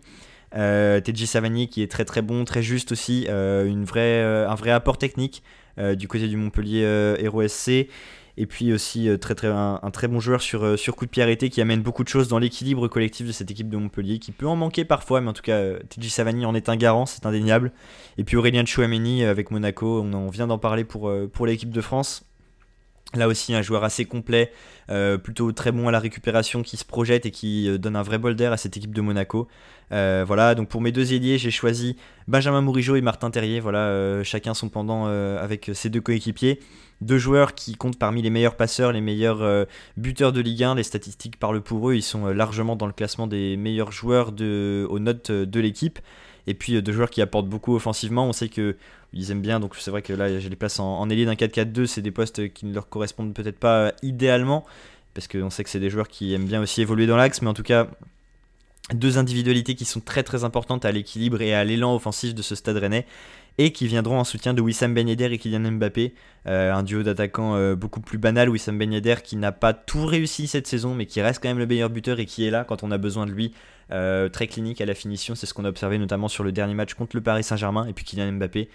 [0.53, 5.43] Tedji Savani qui est très très bon, très juste aussi, un vrai apport technique
[5.97, 6.83] du côté du Montpellier
[7.19, 7.89] Hero SC.
[8.39, 11.11] Et puis aussi euh, très, très, un, très bon joueur sur, euh, sur coup de
[11.11, 14.19] pied arrêté qui amène beaucoup de choses dans l'équilibre collectif de cette équipe de Montpellier,
[14.19, 16.77] qui peut en manquer parfois, mais en tout cas, euh, TJ Savani en est un
[16.77, 17.73] garant, c'est indéniable.
[18.19, 22.25] Et puis Aurélien Chouameni avec Monaco, on, vient d'en parler pour, pour l'équipe de France.
[23.15, 24.53] Là aussi, un joueur assez complet,
[25.23, 28.35] plutôt très bon à la récupération, qui se projette et qui donne un vrai bol
[28.35, 29.47] d'air à cette équipe de Monaco.
[29.91, 31.97] voilà, donc pour mes deux ailiers, j'ai choisi
[32.27, 33.61] Benjamin Mourigeau et Martin Terrier.
[33.61, 36.59] Voilà, chacun son pendant avec ses deux coéquipiers
[37.01, 39.65] deux joueurs qui comptent parmi les meilleurs passeurs, les meilleurs euh,
[39.97, 40.75] buteurs de Ligue 1.
[40.77, 41.95] Les statistiques parlent pour eux.
[41.95, 45.99] Ils sont euh, largement dans le classement des meilleurs joueurs aux notes euh, de l'équipe.
[46.47, 48.27] Et puis deux joueurs qui apportent beaucoup offensivement.
[48.27, 48.77] On sait que
[49.13, 51.35] ils aiment bien, donc c'est vrai que là, j'ai les places en, en ailier d'un
[51.35, 51.87] 4-4-2.
[51.87, 54.65] C'est des postes qui ne leur correspondent peut-être pas idéalement,
[55.15, 57.43] parce qu'on sait que c'est des joueurs qui aiment bien aussi évoluer dans l'axe.
[57.43, 57.89] Mais en tout cas,
[58.95, 62.55] deux individualités qui sont très très importantes à l'équilibre et à l'élan offensif de ce
[62.55, 63.07] stade rennais
[63.59, 66.15] et qui viendront en soutien de Wissam Ben Yedder et Kylian Mbappé,
[66.47, 70.05] euh, un duo d'attaquants euh, beaucoup plus banal, Wissam Ben Yedder qui n'a pas tout
[70.05, 72.65] réussi cette saison mais qui reste quand même le meilleur buteur et qui est là
[72.65, 73.53] quand on a besoin de lui,
[73.93, 76.75] euh, très clinique à la finition, c'est ce qu'on a observé notamment sur le dernier
[76.75, 78.69] match contre le Paris Saint-Germain et puis Kylian Mbappé.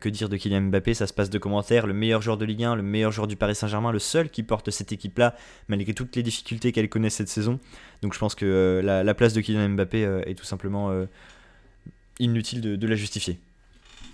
[0.00, 0.92] que dire de Kylian Mbappé?
[0.92, 1.86] Ça se passe de commentaires.
[1.86, 4.42] Le meilleur joueur de Ligue 1, le meilleur joueur du Paris Saint-Germain, le seul qui
[4.42, 5.36] porte cette équipe-là,
[5.68, 7.60] malgré toutes les difficultés qu'elle connaît cette saison.
[8.02, 10.92] Donc je pense que la, place de Kylian Mbappé est tout simplement
[12.18, 13.38] inutile de la justifier.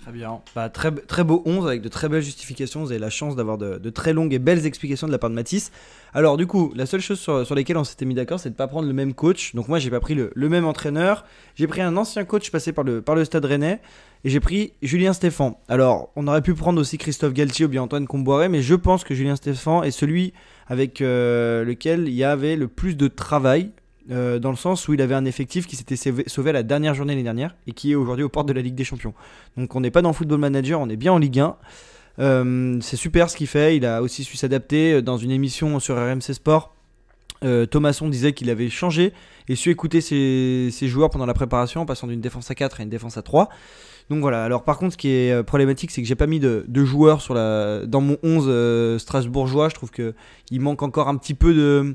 [0.04, 0.42] Très bien.
[0.54, 2.82] Bah, très, très beau 11 avec de très belles justifications.
[2.82, 5.34] Vous avez la chance d'avoir de, très longues et belles explications de la part de
[5.34, 5.72] Mathis.
[6.12, 8.54] Alors, du coup, la seule chose sur, sur lesquelles on s'était mis d'accord, c'est de
[8.54, 9.54] ne pas prendre le même coach.
[9.54, 11.24] Donc, moi, j'ai pas pris le, même entraîneur.
[11.54, 13.80] J'ai pris un ancien coach passé par le, par le stade rennais.
[14.24, 15.58] Et j'ai pris Julien Stéphan.
[15.70, 19.04] Alors, on aurait pu prendre aussi Christophe Galtier ou bien Antoine Comboiré, mais je pense
[19.04, 20.34] que Julien Stéphan est celui
[20.66, 23.70] avec lequel il y avait le plus de travail.
[24.08, 27.24] Dans le sens où il avait un effectif qui s'était sauvé, la dernière journée l'année
[27.24, 29.14] dernière et qui est aujourd'hui aux portes de la Ligue des Champions.
[29.56, 31.40] Donc on n'est pas dans Football Manager, on est bien en Ligue
[32.18, 32.80] 1.
[32.80, 33.76] c'est super ce qu'il fait.
[33.76, 36.74] Il a aussi su s'adapter dans une émission sur RMC Sport.
[37.70, 39.12] Thomasson disait qu'il avait changé
[39.48, 42.82] et su écouter ses, joueurs pendant la préparation en passant d'une défense à 4 à
[42.82, 43.48] une défense à 3.
[44.10, 46.38] Donc voilà, alors par contre ce qui est euh, problématique c'est que j'ai pas mis
[46.38, 47.26] de, joueurs
[47.86, 51.94] dans mon 11 euh, strasbourgeois, je trouve qu'il manque encore un petit peu de,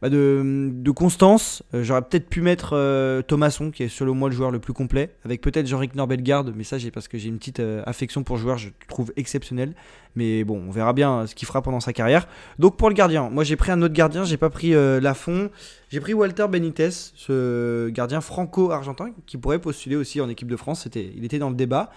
[0.00, 1.62] bah, de, constance.
[1.74, 4.72] Euh, j'aurais peut-être pu mettre euh, Thomasson, qui est selon moi le joueur le plus
[4.72, 8.36] complet, avec peut-être Jean-Ric Norbelgarde, mais ça parce que j'ai une petite euh, affection pour
[8.36, 9.74] le joueur, je trouve exceptionnel.
[10.14, 12.26] Mais bon, on verra bien ce qu'il fera pendant sa carrière.
[12.58, 15.50] Donc pour le gardien, moi j'ai pris un autre gardien, j'ai pas pris Lafont,
[15.90, 20.88] j'ai pris Walter Benitez, ce gardien franco-argentin, qui pourrait postuler aussi en équipe de France,
[20.94, 21.90] il était dans le débat.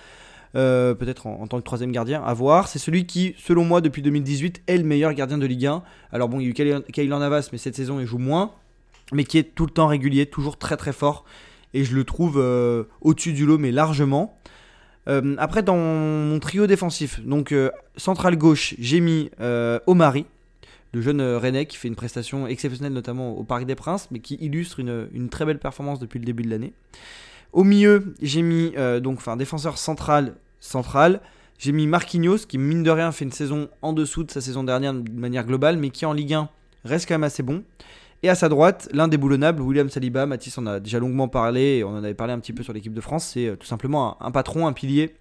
[0.56, 2.68] Euh, peut-être en, tant que troisième gardien, à voir.
[2.68, 5.84] C'est celui qui, selon moi, depuis 2018, est le meilleur gardien de Ligue 1.
[6.12, 8.52] Alors bon, il y a eu Kaylan Navas, mais cette saison, il joue moins.
[9.14, 11.26] Mais qui est tout le temps régulier, toujours très très fort.
[11.74, 14.38] Et je le trouve euh, au-dessus du lot, mais largement.
[15.08, 17.54] Euh, après, dans mon trio défensif, donc
[17.96, 19.30] central gauche, j'ai mis
[19.88, 20.26] Omari,
[20.94, 24.36] le jeune Rennais qui fait une prestation exceptionnelle, notamment au Parc des Princes, mais qui
[24.36, 26.74] illustre une très belle performance depuis le début de l'année.
[27.54, 31.22] Au milieu, j'ai mis euh, donc défenseur central central.
[31.58, 34.64] J'ai mis Marquinhos qui mine de rien fait une saison en dessous de sa saison
[34.64, 36.50] dernière de manière globale, mais qui en Ligue 1
[36.86, 37.64] reste quand même assez bon.
[38.24, 40.26] Et à sa droite, l'indéboulonnable William Saliba.
[40.26, 42.94] Mathis en a déjà longuement parlé, on en avait parlé un petit peu sur l'équipe
[42.94, 43.32] de France.
[43.34, 45.16] C'est euh, tout simplement un, patron, un pilier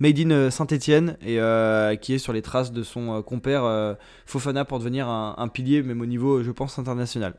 [0.00, 1.38] made in euh, Saint-Etienne et
[1.98, 6.06] qui est sur les traces de son compère Fofana pour devenir un, pilier, même au
[6.06, 7.34] niveau, je pense, international.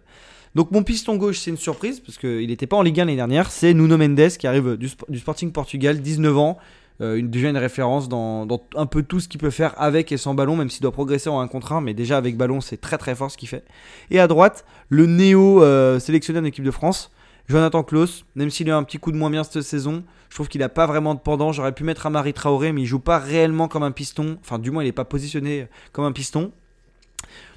[0.56, 3.16] Donc mon piston gauche, c'est une surprise, parce qu'il n'était pas en Ligue 1 l'année
[3.16, 6.58] dernière, c'est Nuno Mendes qui arrive du, Sporting Portugal, 19 ans,
[7.02, 10.18] euh, une, déjà une référence dans, un peu tout ce qu'il peut faire avec et
[10.18, 12.78] sans ballon, même s'il doit progresser en 1 contre 1, mais déjà avec ballon, c'est
[12.78, 13.66] très très fort ce qu'il fait.
[14.12, 17.10] Et à droite, le néo euh, sélectionné en équipe de France,
[17.48, 20.48] Jonathan Klaus, même s'il a un petit coup de moins bien cette saison, je trouve
[20.48, 21.52] qu'il n'a pas vraiment de pendant.
[21.52, 24.38] J'aurais pu mettre Amari Traoré, mais il joue pas réellement comme un piston.
[24.42, 26.52] Enfin, du moins, il n'est pas positionné comme un piston.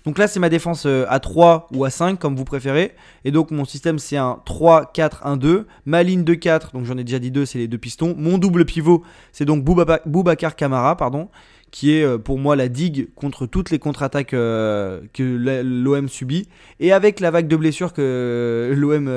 [0.07, 2.95] Donc là, c'est ma défense euh, à 3 ou à 5, comme vous préférez.
[3.25, 5.67] Et donc, mon système, c'est un 3, 4, 1, 2.
[5.85, 8.15] Ma ligne de 4, donc j'en ai déjà dit 2, c'est les deux pistons.
[8.17, 11.29] Mon double pivot, c'est donc Boubacar Kamara, pardon,
[11.73, 16.49] qui est euh, pour moi la digue contre toutes les contre-attaques euh, que l'OM subit.
[16.79, 19.11] Et avec la vague de blessures que l'OM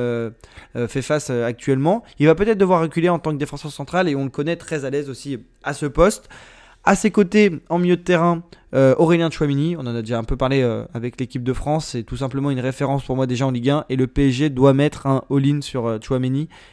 [0.87, 4.23] fait face actuellement, il va peut-être devoir reculer en tant que défenseur central et on
[4.23, 6.29] le connaît très à l'aise aussi à ce poste.
[6.89, 8.41] À ses côtés, en milieu de terrain,
[8.73, 11.89] euh, Aurélien Chouamini, on en a déjà un peu parlé euh, avec l'équipe de France,
[11.89, 14.73] c'est tout simplement une référence pour moi déjà en Ligue 1 et le PSG doit
[14.73, 15.99] mettre un all-in sur euh,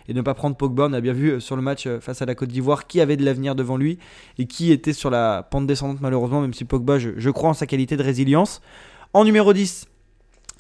[0.09, 0.87] et ne pas prendre Pogba.
[0.88, 3.26] On a bien vu sur le match face à la Côte d'Ivoire qui avait de
[3.26, 3.98] l'avenir devant lui
[4.38, 7.55] et qui était sur la pente descendante malheureusement, même si Pogba, je, je crois en
[7.55, 8.62] sa qualité de résilience.
[9.12, 9.85] En numéro 10,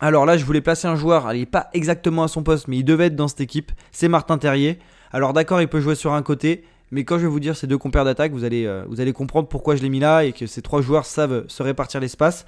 [0.00, 2.76] alors là, je voulais placer un joueur, il n'est pas exactement à son poste, mais
[2.76, 4.78] il devait être dans cette équipe, c'est Martin Terrier.
[5.12, 7.66] Alors d'accord, il peut jouer sur un côté, mais quand je vais vous dire ces
[7.66, 10.32] deux compères d'attaque, vous allez, euh, vous allez comprendre pourquoi je l'ai mis là et
[10.32, 12.46] que ces trois joueurs savent se répartir l'espace.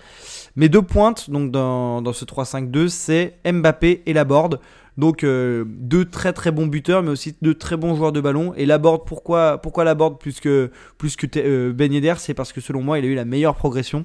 [0.57, 4.61] Mes deux pointes donc dans, dans ce 3-5-2, c'est Mbappé et Laborde.
[4.97, 8.53] Donc euh, deux très très bons buteurs, mais aussi deux très bons joueurs de ballon.
[8.57, 12.83] Et Laborde, pourquoi, pourquoi Laborde plus que, plus que euh, Ben C'est parce que selon
[12.83, 14.05] moi, il a eu la meilleure progression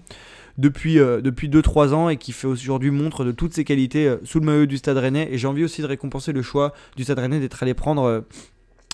[0.57, 4.45] depuis, depuis 2-3 ans et qui fait aujourd'hui montre de toutes ses qualités sous le
[4.45, 5.27] maillot du Stade Rennais.
[5.31, 8.21] Et j'ai envie aussi de récompenser le choix du Stade Rennais d'être allé prendre euh,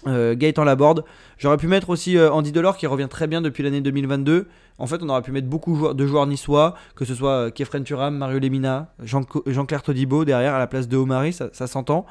[0.05, 1.03] Gaëtan Laborde.
[1.37, 4.47] J'aurais pu mettre aussi euh, Andy Delors qui revient très bien depuis l'année 2022.
[4.77, 7.83] En fait, on aurait pu mettre beaucoup de joueurs niçois, que ce soit euh, Kefren
[7.83, 12.05] Turam, Mario Lemina, Jean-Claire Todibo derrière à la place de Omari, ça, s'entend.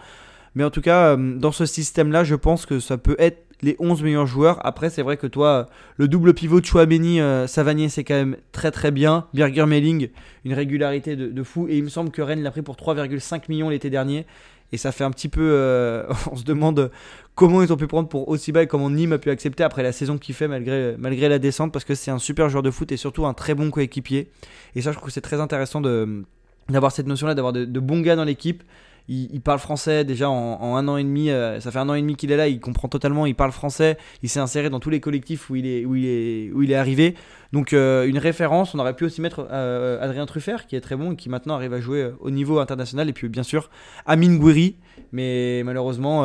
[0.55, 4.03] Mais en tout cas, dans ce système-là, je pense que ça peut être les 11
[4.03, 4.65] meilleurs joueurs.
[4.67, 8.71] Après, c'est vrai que toi, le double pivot de Chouameni, Savanier, c'est quand même très
[8.71, 9.27] très bien.
[9.35, 10.09] Birger Melling,
[10.45, 11.69] une régularité de, de, fou.
[11.69, 14.27] Et il me semble que Rennes l'a pris pour 3,5 millions l'été dernier.
[14.73, 15.51] Et ça fait un petit peu.
[15.53, 16.91] Euh, on se demande
[17.35, 19.83] comment ils ont pu prendre pour aussi bas et comment Nîmes a pu accepter après
[19.83, 22.71] la saison qu'il fait malgré, malgré la descente parce que c'est un super joueur de
[22.71, 24.31] foot et surtout un très bon coéquipier.
[24.75, 28.17] Et ça, je trouve que c'est très intéressant d'avoir cette notion-là, d'avoir de, bons gars
[28.17, 28.63] dans l'équipe
[29.09, 31.31] il, parle français déjà en, un an et demi.
[31.31, 33.53] Euh, ça fait un an et demi qu'il est là, il comprend totalement, il parle
[33.53, 36.63] français, il s'est inséré dans tous les collectifs où il est, où il est, où
[36.63, 37.15] il est arrivé.
[37.53, 40.97] Donc euh, une référence, on aurait pu aussi mettre euh, Adrien Truffert qui est très
[40.97, 43.09] bon et qui maintenant arrive à jouer au niveau international.
[43.09, 43.71] Et puis bien sûr
[44.05, 44.77] Amin Gouiri,
[45.13, 46.23] mais malheureusement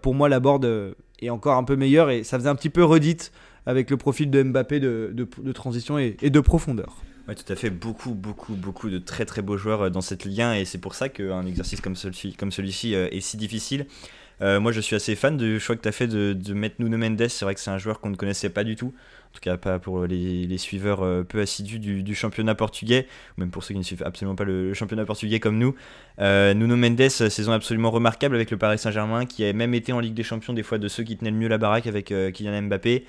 [0.00, 0.66] pour moi la board
[1.20, 3.32] est encore un peu meilleure et ça faisait un petit peu redite
[3.66, 6.96] avec le profil de Mbappé de, de, transition et de profondeur.
[7.28, 7.70] Oui, tout à fait.
[7.70, 10.78] Beaucoup, beaucoup, beaucoup de très très beaux joueurs euh, dans cette Ligue 1 et c'est
[10.78, 13.86] pour ça qu'un exercice comme celui-ci comme celui euh, est si difficile.
[14.40, 16.98] moi, je suis assez fan du choix que tu as fait de, de mettre Nuno
[16.98, 17.28] Mendes.
[17.28, 18.92] C'est vrai que c'est un joueur qu'on ne connaissait pas du tout
[19.32, 23.50] en tout cas pas pour les, suiveurs euh, peu assidus du, championnat portugais, ou même
[23.50, 25.74] pour ceux qui ne suivent absolument pas le, championnat portugais comme nous.
[26.20, 29.94] Euh, Nuno Mendes, euh, saison absolument remarquable avec le Paris Saint-Germain, qui a même été
[29.94, 32.08] en Ligue des Champions des fois de ceux qui tenaient le mieux la baraque avec
[32.08, 33.06] Kylian Mbappé.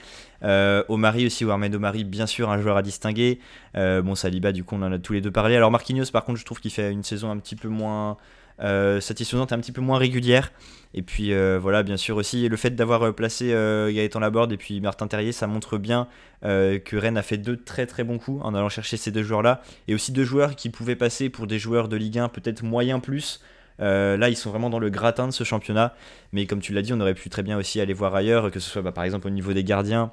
[0.88, 3.40] Omari aussi, ou Ahmed Omari, bien sûr, un joueur à distinguer.
[3.76, 5.58] bon, Saliba, du coup, on en a tous les deux parlé.
[5.58, 8.18] Alors Marquinhos, par contre, je trouve qu'il fait une saison un petit peu moins
[8.60, 10.52] satisfaisante et un petit peu moins régulière.
[10.94, 14.52] Et puis euh, voilà, bien sûr aussi, le fait d'avoir euh, placé euh, Gaëtan Laborde
[14.52, 16.08] et puis Martin Terrier, ça montre bien
[16.42, 19.62] que Rennes a fait deux très très bons coups en allant chercher ces deux joueurs-là.
[19.88, 23.00] Et aussi deux joueurs qui pouvaient passer pour des joueurs de Ligue 1 peut-être moyen
[23.00, 23.40] plus.
[23.80, 25.96] là, ils sont vraiment dans le gratin de ce championnat.
[26.34, 28.60] Mais comme tu l'as dit, on aurait pu très bien aussi aller voir ailleurs, que
[28.60, 30.12] ce soit bah, par exemple au niveau des gardiens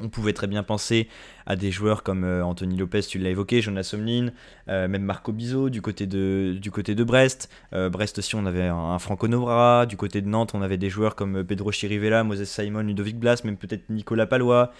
[0.00, 1.08] on pouvait très bien penser
[1.46, 4.28] à des joueurs comme euh, Anthony Lopez, tu l'as évoqué, Jonas Somlin,
[4.68, 7.50] euh, même Marco Bizot du côté de, Brest.
[7.72, 9.86] Euh, Brest aussi, on avait un, Franco Novra.
[9.86, 13.42] Du côté de Nantes, on avait des joueurs comme Pedro Chirivella, Moses Simon, Ludovic Blas,
[13.44, 14.72] même peut-être Nicolas Palois.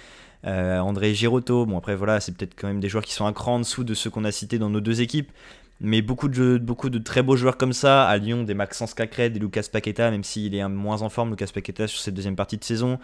[0.44, 3.54] André Girotto, bon après voilà, c'est peut-être quand même des joueurs qui sont un cran
[3.54, 5.30] en dessous de ceux qu'on a cités dans nos deux équipes,
[5.80, 6.58] mais beaucoup de,
[6.98, 10.54] très beaux joueurs comme ça, à Lyon, des Maxence Cacré, des Lucas Paqueta, même s'il
[10.54, 13.00] est moins en forme, Lucas Paqueta sur cette deuxième partie de saison,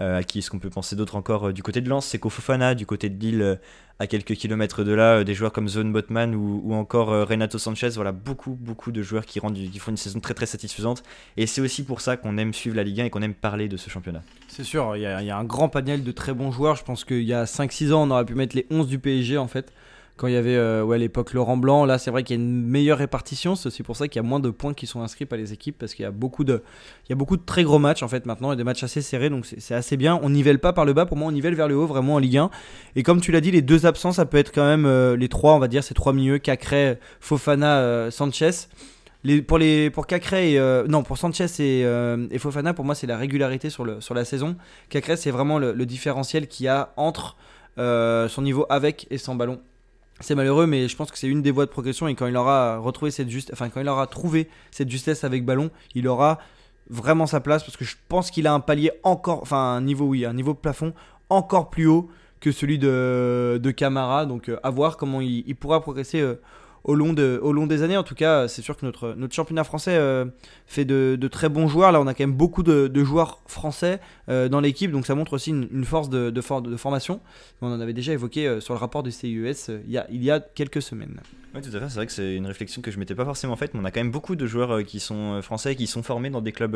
[0.00, 2.06] euh, à qui est-ce qu'on peut penser d'autres encore euh, du côté de Lens?
[2.06, 3.56] C'est Fofana, du côté de Lille, euh,
[3.98, 7.90] à quelques kilomètres de là, des joueurs comme Zone Botman ou, encore Renato Sanchez.
[7.90, 11.04] Voilà, beaucoup, beaucoup de joueurs qui, rendent, qui font une saison très, très satisfaisante.
[11.36, 13.68] Et c'est aussi pour ça qu'on aime suivre la Ligue 1 et qu'on aime parler
[13.68, 14.22] de ce championnat.
[14.48, 16.74] C'est sûr, il y, y, a un grand panel de très bons joueurs.
[16.74, 19.38] Je pense qu'il y a 5-6 ans, on aurait pu mettre les 11 du PSG
[19.38, 19.72] en fait
[20.16, 21.84] quand il y avait euh, l'époque Laurent Blanc.
[21.84, 23.56] Là, c'est vrai qu'il y a une meilleure répartition.
[23.56, 25.76] C'est pour ça qu'il y a moins de points qui sont inscrits par les équipes
[25.78, 26.62] parce qu'il y a beaucoup de,
[27.46, 29.30] très gros matchs en fait maintenant et des matchs assez serrés.
[29.30, 30.20] Donc c'est assez bien.
[30.22, 31.06] On nivelle pas par le bas.
[31.06, 32.50] Pour moi, on nivelle vers le haut vraiment en Ligue 1.
[32.96, 35.28] Et comme tu l'as dit, les deux absents, ça peut être quand même euh, les
[35.28, 38.50] trois, on va dire, ces trois milieux Cacré, Fofana, euh, Sanchez.
[39.46, 39.92] Pour et,
[40.88, 44.56] non pour Sanchez et, Fofana pour moi c'est la régularité sur le la saison.
[44.88, 47.36] Cacré c'est vraiment le différentiel qu'il y a entre
[47.76, 49.60] son niveau avec et sans ballon
[50.22, 52.08] c'est malheureux, mais je pense que c'est une des voies de progression.
[52.08, 55.44] Et quand il aura retrouvé cette juste, enfin quand il aura trouvé cette justesse avec
[55.44, 56.38] ballon, il aura
[56.90, 60.06] vraiment sa place parce que je pense qu'il a un palier encore, enfin un niveau
[60.06, 60.92] oui, un niveau plafond
[61.28, 64.26] encore plus haut que celui de, de Camara.
[64.26, 66.20] Donc euh, à voir comment il, pourra progresser.
[66.20, 66.40] Euh,
[66.84, 67.96] au long, de, au long des années.
[67.96, 70.24] En tout cas, c'est sûr que notre, notre championnat français euh,
[70.66, 71.92] fait de, de, très bons joueurs.
[71.92, 75.14] Là, on a quand même beaucoup de, de joueurs français euh, dans l'équipe, donc ça
[75.14, 77.20] montre aussi une, force de, de, formation.
[77.60, 79.52] On en avait déjà évoqué euh, sur le rapport du CIES
[79.86, 81.20] il, y a, il y a quelques semaines.
[81.54, 81.88] Oui, tout à fait.
[81.88, 83.90] C'est vrai que c'est une réflexion que je m'étais pas forcément faite, mais on a
[83.90, 86.72] quand même beaucoup de joueurs qui sont français, qui sont formés dans des clubs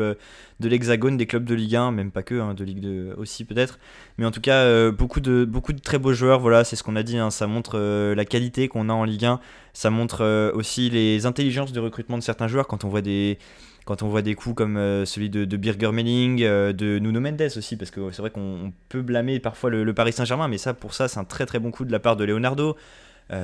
[0.59, 3.43] de l'Hexagone, des clubs de Ligue 1, même pas que, hein, de Ligue 2 aussi
[3.43, 3.79] peut-être.
[4.19, 6.39] Mais en tout cas, beaucoup, de, beaucoup de très beaux joueurs.
[6.39, 7.17] Voilà, c'est ce qu'on a dit.
[7.17, 9.39] Hein, ça montre la qualité qu'on a en Ligue 1.
[9.77, 13.37] Ça montre euh, aussi les intelligences de recrutement de certains joueurs quand on voit des,
[13.85, 17.51] quand on voit des coups comme euh, celui de, Birger Melling, euh, de Nuno Mendes
[17.55, 20.95] aussi, parce que c'est vrai qu'on peut blâmer parfois le, Paris Saint-Germain, mais ça pour
[20.95, 22.75] ça c'est un très très bon coup de la part de Leonardo.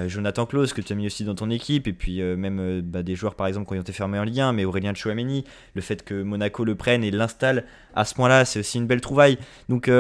[0.08, 3.18] Jonathan Klaus que tu as mis aussi dans ton équipe, et puis même bah, des
[3.18, 5.44] joueurs par exemple qui ont été fermés en Ligue 1, mais Aurélien Chouameni,
[5.74, 9.02] le fait que Monaco le prenne et l'installe à ce point-là, c'est aussi une belle
[9.02, 9.38] trouvaille.
[9.68, 9.92] Donc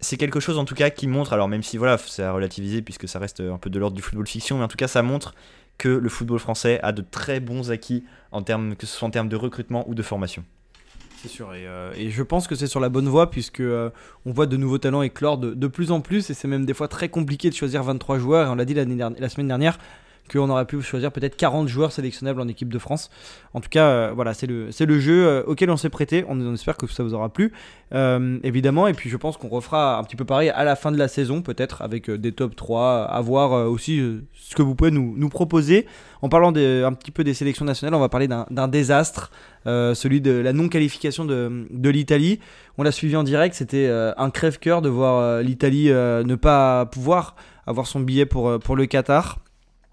[0.00, 2.80] c'est quelque chose en tout cas qui montre, alors même si voilà, c'est à relativiser
[2.80, 5.02] puisque ça reste un peu de l'ordre du football fiction, mais en tout cas ça
[5.02, 5.34] montre
[5.80, 9.10] que le football français a de très bons acquis, en termes, que ce soit en
[9.10, 10.44] termes de recrutement ou de formation.
[11.16, 13.88] C'est sûr, et, euh, je pense que c'est sur la bonne voie, puisque euh,
[14.26, 16.74] on voit de nouveaux talents éclore de, de plus en plus, et c'est même des
[16.74, 19.78] fois très compliqué de choisir 23 joueurs, et on l'a dit la semaine dernière,
[20.30, 23.10] qu'on aurait pu choisir peut-être 40 joueurs sélectionnables en équipe de France.
[23.54, 26.24] En tout cas, euh, voilà, c'est le, le jeu euh, auquel on s'est prêté.
[26.28, 27.52] On, espère que ça vous aura plu,
[27.94, 28.86] euh, évidemment.
[28.86, 31.08] Et puis je pense qu'on refera un petit peu pareil à la fin de la
[31.08, 34.00] saison, peut-être avec des top 3, à voir aussi
[34.32, 35.86] ce que vous pouvez nous, nous proposer.
[36.22, 39.30] En parlant un petit peu des sélections nationales, on va parler d'un, désastre,
[39.64, 42.40] celui de la non-qualification de, de l'Italie.
[42.78, 47.86] On l'a suivi en direct, c'était un crève-cœur de voir l'Italie ne pas pouvoir avoir
[47.86, 49.38] son billet pour, pour le Qatar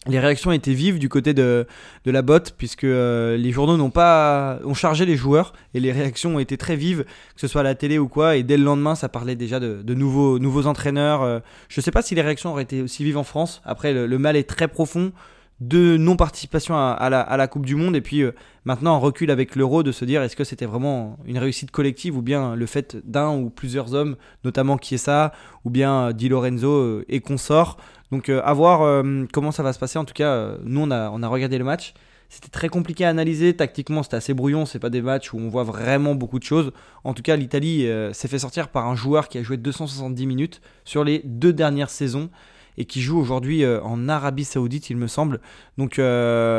[0.07, 1.65] les réactions étaient vives du côté de,
[2.05, 5.91] de la botte puisque euh, les journaux n'ont pas ont chargé les joueurs et les
[5.91, 8.57] réactions ont été très vives que ce soit à la télé ou quoi et dès
[8.57, 11.39] le lendemain ça parlait déjà de, de nouveaux nouveaux entraîneurs euh.
[11.69, 14.35] je sais pas si les réactions auraient été aussi vives en France après le, mal
[14.35, 15.11] est très profond
[15.59, 18.31] de non participation à, la, Coupe du Monde et puis euh,
[18.63, 22.15] maintenant un recul avec l'euro de se dire est-ce que c'était vraiment une réussite collective
[22.15, 25.33] ou bien le fait d'un ou plusieurs hommes notamment Chiesa
[25.65, 27.77] ou bien Di Lorenzo et consorts
[28.11, 29.99] donc euh, à voir euh, comment ça va se passer.
[29.99, 31.93] En tout cas, euh, nous on a, on a regardé le match.
[32.29, 33.55] C'était très compliqué à analyser.
[33.55, 34.65] Tactiquement, c'était assez brouillon.
[34.65, 36.71] C'est pas des matchs où on voit vraiment beaucoup de choses.
[37.05, 40.61] En tout cas, l'Italie s'est fait sortir par un joueur qui a joué 270 minutes
[40.83, 42.29] sur les deux dernières saisons
[42.77, 45.41] et qui joue aujourd'hui en Arabie Saoudite, il me semble.
[45.77, 45.99] Donc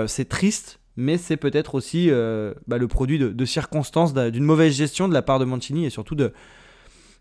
[0.06, 5.06] c'est triste, mais c'est peut-être aussi euh, bah, le produit de, circonstances, d'une mauvaise gestion
[5.06, 6.32] de la part de Mancini et surtout de,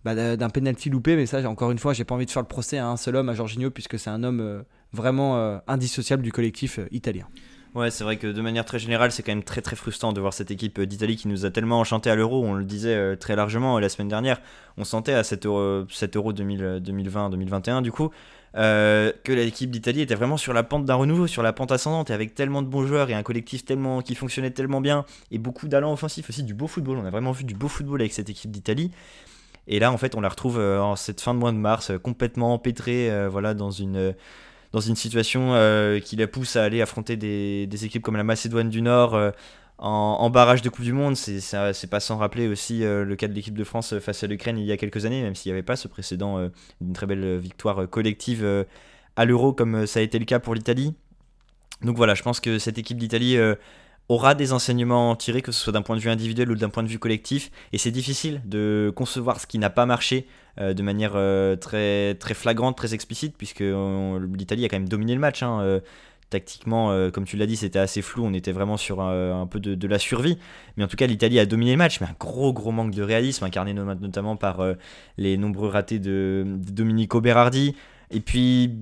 [0.04, 1.16] bah, d'un penalty loupé.
[1.16, 3.16] Mais ça, encore une fois, j'ai pas envie de faire le procès à un seul
[3.16, 7.28] homme, à Jorginho, puisque c'est un homme euh, vraiment euh, indissociable du collectif euh, italien.
[7.75, 10.19] Ouais, c'est vrai que de manière très générale, c'est quand même très très frustrant de
[10.19, 12.43] voir cette équipe d'Italie qui nous a tellement enchanté à l'Euro.
[12.43, 14.41] On le disait euh, très largement euh, la semaine dernière.
[14.77, 18.10] On sentait à cet Euro, Euro 2020-2021 du coup
[18.56, 22.10] euh, que l'équipe d'Italie était vraiment sur la pente d'un renouveau, sur la pente ascendante,
[22.10, 25.38] et avec tellement de bons joueurs et un collectif tellement qui fonctionnait tellement bien et
[25.38, 26.97] beaucoup d'allant offensif aussi, du beau football.
[26.97, 28.91] On a vraiment vu du beau football avec cette équipe d'Italie.
[29.67, 31.91] Et là, en fait, on la retrouve euh, en cette fin de mois de mars,
[31.91, 34.12] euh, complètement empêtrée, euh, voilà, dans une euh,
[34.78, 38.70] dans une situation euh, qui la pousse à aller affronter des, équipes comme la Macédoine
[38.70, 39.32] du Nord euh,
[39.80, 41.16] en, barrage de Coupe du Monde.
[41.16, 44.60] C'est pas sans rappeler aussi euh, le cas de l'équipe de France face à l'Ukraine
[44.60, 47.40] il y a quelques années, même s'il n'y avait pas ce précédent d'une très belle
[47.40, 48.46] victoire collective
[49.16, 50.94] à l'Euro comme ça a été le cas pour l'Italie.
[51.82, 53.36] Donc voilà, je pense que cette équipe d'Italie
[54.10, 56.84] aura des enseignements tirés, que ce soit d'un point de vue individuel ou d'un point
[56.84, 57.50] de vue collectif.
[57.74, 62.34] Et c'est difficile de concevoir ce qui n'a pas marché de manière euh, très, très
[62.34, 65.43] flagrante, très explicite, puisque l'Italie a quand même dominé le match.
[65.43, 65.80] hein, euh,
[66.30, 68.26] tactiquement, euh, comme tu l'as dit, c'était assez flou.
[68.26, 70.38] On était vraiment sur un, peu de, la survie.
[70.76, 73.04] Mais en tout cas, l'Italie a dominé le match, mais un gros, gros manque de
[73.04, 74.74] réalisme, incarné no- notamment par euh,
[75.17, 77.76] les nombreux ratés de, Domenico Berardi.
[78.12, 78.74] Et puis,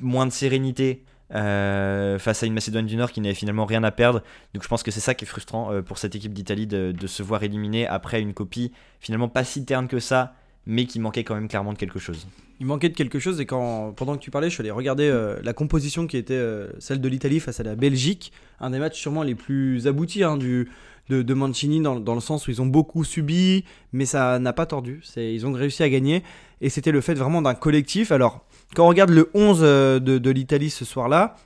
[0.00, 3.90] moins de sérénité euh, face à une Macédoine du Nord qui n'avait finalement rien à
[3.90, 4.22] perdre.
[4.54, 6.92] Donc je pense que c'est ça qui est frustrant euh, pour cette équipe d'Italie de,
[6.92, 10.34] de se voir éliminer après une copie finalement pas si terne que ça,
[10.66, 12.26] mais qui manquait quand même clairement de quelque chose.
[12.58, 15.08] Il manquait de quelque chose et quand, pendant que tu parlais, je suis allé regarder
[15.08, 18.78] euh, la composition qui était euh, celle de l'Italie face à la Belgique, un des
[18.78, 20.68] matchs sûrement les plus aboutis hein, du,
[21.08, 24.66] de, Mancini dans, dans le sens où ils ont beaucoup subi, mais ça n'a pas
[24.66, 25.02] tordu.
[25.16, 26.24] Ils ont réussi à gagner
[26.60, 28.10] et c'était le fait vraiment d'un collectif.
[28.10, 31.36] Alors, quand on regarde le 11 euh, de, l'Italie ce soir-là,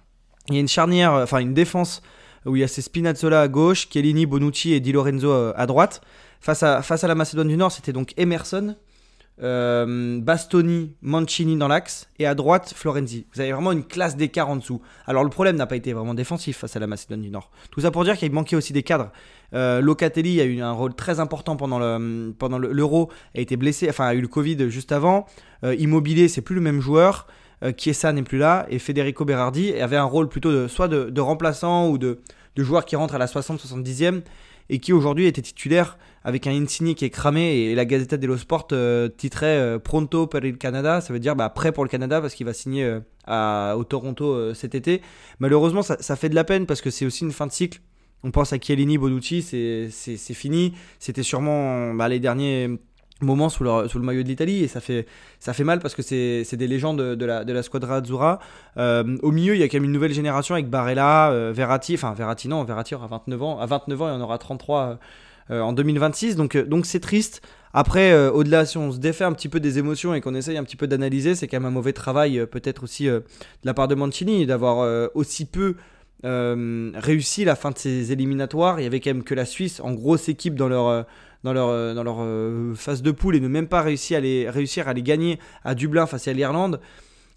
[0.48, 2.00] il y a une charnière, enfin une défense
[2.46, 6.00] où il y a ces Spinazzola à gauche, Chiellini, Bonucci et Di Lorenzo à droite.
[6.40, 8.76] Face à, face à la Macédoine du Nord, c'était donc Emerson,
[9.42, 13.26] euh, Bastoni, Mancini dans l'axe et à droite Florenzi.
[13.34, 14.80] Vous avez vraiment une classe d'écart en dessous.
[15.06, 17.50] Alors le problème n'a pas été vraiment défensif face à la Macédoine du Nord.
[17.70, 19.10] Tout ça pour dire qu'il manquait aussi des cadres.
[19.54, 23.56] Euh, Locatelli a eu un rôle très important pendant le pendant le- l'Euro, a été
[23.56, 25.26] blessé, enfin a eu le Covid juste avant.
[25.64, 27.26] Euh, Immobilier, c'est plus le même joueur.
[27.76, 31.20] Chiesa n'est plus là et Federico Berardi avait un rôle plutôt de soit de, de
[31.20, 32.20] remplaçant ou de,
[32.56, 34.22] de joueur qui rentre à la 60-70e
[34.70, 38.36] et qui aujourd'hui était titulaire avec un Insigne qui est cramé et la Gazzetta dello
[38.36, 41.90] Sport euh, titrait euh, Pronto per il Canada, ça veut dire bah, prêt pour le
[41.90, 45.02] Canada parce qu'il va signer euh, à, au Toronto euh, cet été.
[45.40, 47.80] Malheureusement, ça, fait de la peine parce que c'est aussi une fin de cycle.
[48.22, 50.74] On pense à Chiellini, Bonucci, c'est fini.
[50.98, 52.68] C'était sûrement bah, les derniers
[53.20, 55.06] moments sous le, maillot de l'Italie et ça fait,
[55.38, 58.38] ça fait mal parce que c'est des légendes de, la, de la squadra Azzurra.
[58.76, 61.94] Euh, au milieu, il y a quand même une nouvelle génération avec Barella, euh, Verratti,
[61.94, 64.98] enfin Verratti non, Verratti aura 29 ans, à 29 ans il en aura 33
[65.50, 67.42] euh, en 2026, donc euh, donc c'est triste.
[67.72, 70.56] Après, euh, au-delà, si on se défait un petit peu des émotions et qu'on essaye
[70.56, 73.66] un petit peu d'analyser, c'est quand même un mauvais travail, euh, peut-être aussi euh, de
[73.66, 75.76] la part de Mancini, d'avoir euh, aussi peu
[76.24, 78.80] euh, réussi la fin de ces éliminatoires.
[78.80, 81.02] Il y avait quand même que la Suisse en grosse équipe dans leur, euh,
[81.44, 84.20] dans leur, euh, dans leur euh, phase de poule et ne même pas réussi à
[84.20, 86.80] les, réussir à les gagner à Dublin face à l'Irlande.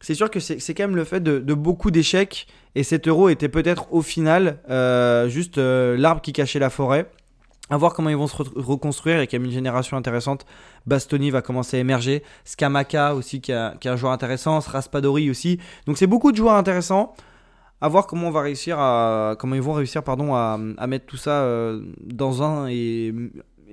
[0.02, 3.30] C'est sûr que c'est quand même le fait de, de beaucoup d'échecs et cet euro
[3.30, 7.10] était peut-être au final euh, juste l'arbre qui cachait la forêt.
[7.70, 9.24] À voir comment ils vont se re- reconstruire.
[9.24, 10.46] Il y a une génération intéressante.
[10.86, 12.22] Bastoni va commencer à émerger.
[12.44, 14.60] Skamaka aussi, qui, a- qui est un joueur intéressant.
[14.60, 15.60] Raspadori aussi.
[15.88, 17.16] Donc c'est beaucoup de joueurs intéressants.
[17.80, 21.06] À voir comment on va réussir à, comment ils vont réussir pardon à, à mettre
[21.06, 21.48] tout ça
[22.06, 23.14] dans un et,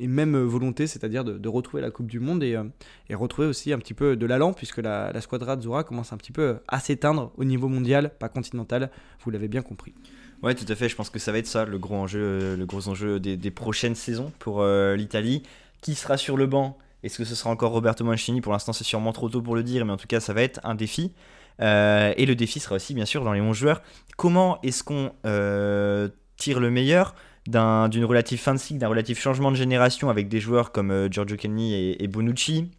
[0.00, 2.64] et même volonté, c'est-à-dire de, retrouver la Coupe du Monde et, euh,
[3.08, 6.16] et retrouver aussi un petit peu de l'allant puisque la, la squadra Azzurra commence un
[6.16, 8.90] petit peu à s'éteindre au niveau mondial, pas continental.
[9.24, 9.94] Vous l'avez bien compris.
[10.42, 10.88] Ouais, tout à fait.
[10.88, 13.50] Je pense que ça va être ça le gros enjeu, euh, le gros enjeu des,
[13.50, 15.42] prochaines saisons pour euh, l'Italie.
[15.82, 16.76] Qui sera sur le banc?
[17.02, 18.40] Est-ce que ce sera encore Roberto Mancini?
[18.40, 20.42] Pour l'instant, c'est sûrement trop tôt pour le dire, mais en tout cas, ça va
[20.42, 21.12] être un défi.
[21.60, 23.82] Euh, et le défi sera aussi, bien sûr, dans les 11 joueurs.
[24.16, 27.14] Comment est-ce qu'on euh, tire le meilleur?
[27.46, 30.90] D'un- d'une relative fin de cycle, d'un relatif changement de génération avec des joueurs comme
[30.90, 32.70] euh, Giorgio Kenny et, Bonucci,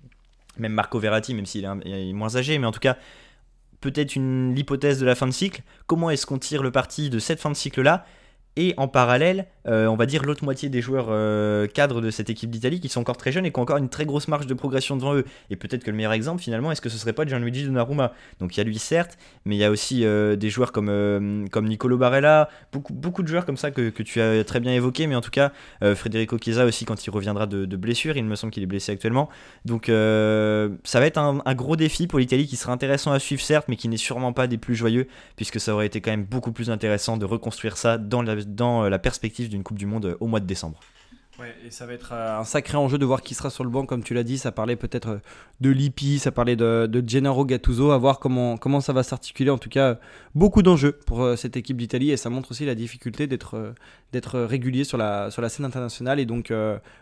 [0.58, 2.98] même Marco Verratti, même s'il est, est moins âgé, mais en tout cas,
[3.80, 5.62] peut-être une l'hypothèse de la fin de cycle.
[5.88, 8.06] Comment est-ce qu'on tire le parti de cette fin de cycle-là?
[8.58, 12.30] Et en parallèle, euh, on va dire l'autre moitié des joueurs euh, cadres de cette
[12.30, 14.46] équipe d'Italie qui sont encore très jeunes et qui ont encore une très grosse marge
[14.46, 15.24] de progression devant eux.
[15.50, 18.14] Et peut-être que le meilleur exemple finalement, est-ce que ce serait pas Gianluigi Donnarumma?
[18.40, 21.48] Donc il y a lui certes, mais il y a aussi euh, des joueurs comme,
[21.50, 24.74] comme Nicolo Barella, beaucoup, beaucoup de joueurs comme ça que, que tu as très bien
[24.74, 25.52] évoqué, mais en tout cas
[25.96, 29.30] Federico Chiesa aussi quand il reviendra de, blessure, il me semble qu'il est blessé actuellement.
[29.66, 33.42] Donc ça va être un, un gros défi pour l'Italie qui sera intéressant à suivre
[33.42, 36.26] certes, mais qui n'est sûrement pas des plus joyeux puisque ça aurait été quand même
[36.26, 40.18] beaucoup plus intéressant de reconstruire ça dans la dans la perspective d'une Coupe du Monde
[40.20, 40.80] au mois de décembre.
[41.40, 43.70] Ouais, et ça va être euh, un sacré enjeu de voir qui sera sur le
[43.70, 44.38] banc, comme tu l'as dit.
[44.38, 45.18] Ça parlait peut-être euh,
[45.62, 49.50] de Lippi, ça parlait de, de Gennaro Gattuso, à voir comment, comment ça va s'articuler.
[49.50, 49.98] En tout cas,
[50.36, 53.74] beaucoup d'enjeux pour euh, cette équipe d'Italie et ça montre aussi la difficulté d'être
[54.12, 56.54] d'être régulier sur la, scène internationale et donc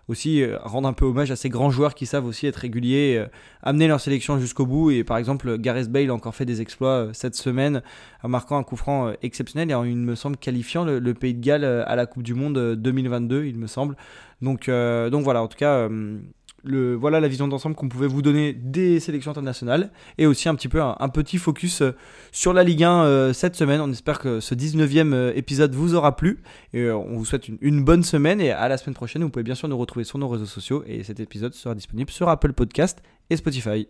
[0.08, 3.26] aussi rendre un peu hommage à ces grands joueurs qui savent aussi être réguliers,
[3.64, 4.92] amener leur sélection jusqu'au bout.
[4.92, 7.82] Et par exemple, Gareth Bale a encore fait des exploits cette semaine
[8.24, 11.42] en marquant un coup franc exceptionnel et en, il me semble, qualifiant le, Pays de
[11.42, 13.96] Galles à la Coupe du Monde 2022, il me semble.
[14.42, 16.20] Donc, euh, donc voilà, en tout cas, euh,
[16.64, 20.68] voilà la vision d'ensemble qu'on pouvait vous donner des sélections internationales et aussi un petit
[20.68, 21.96] peu un, petit focus euh,
[22.32, 23.82] sur la Ligue 1 cette semaine.
[23.82, 26.42] On espère que ce 19e épisode vous aura plu
[26.74, 29.24] et on vous souhaite une, une, bonne semaine et à la semaine prochaine.
[29.24, 32.12] Vous pouvez bien sûr nous retrouver sur nos réseaux sociaux et cet épisode sera disponible
[32.12, 33.88] sur Apple Podcast et Spotify.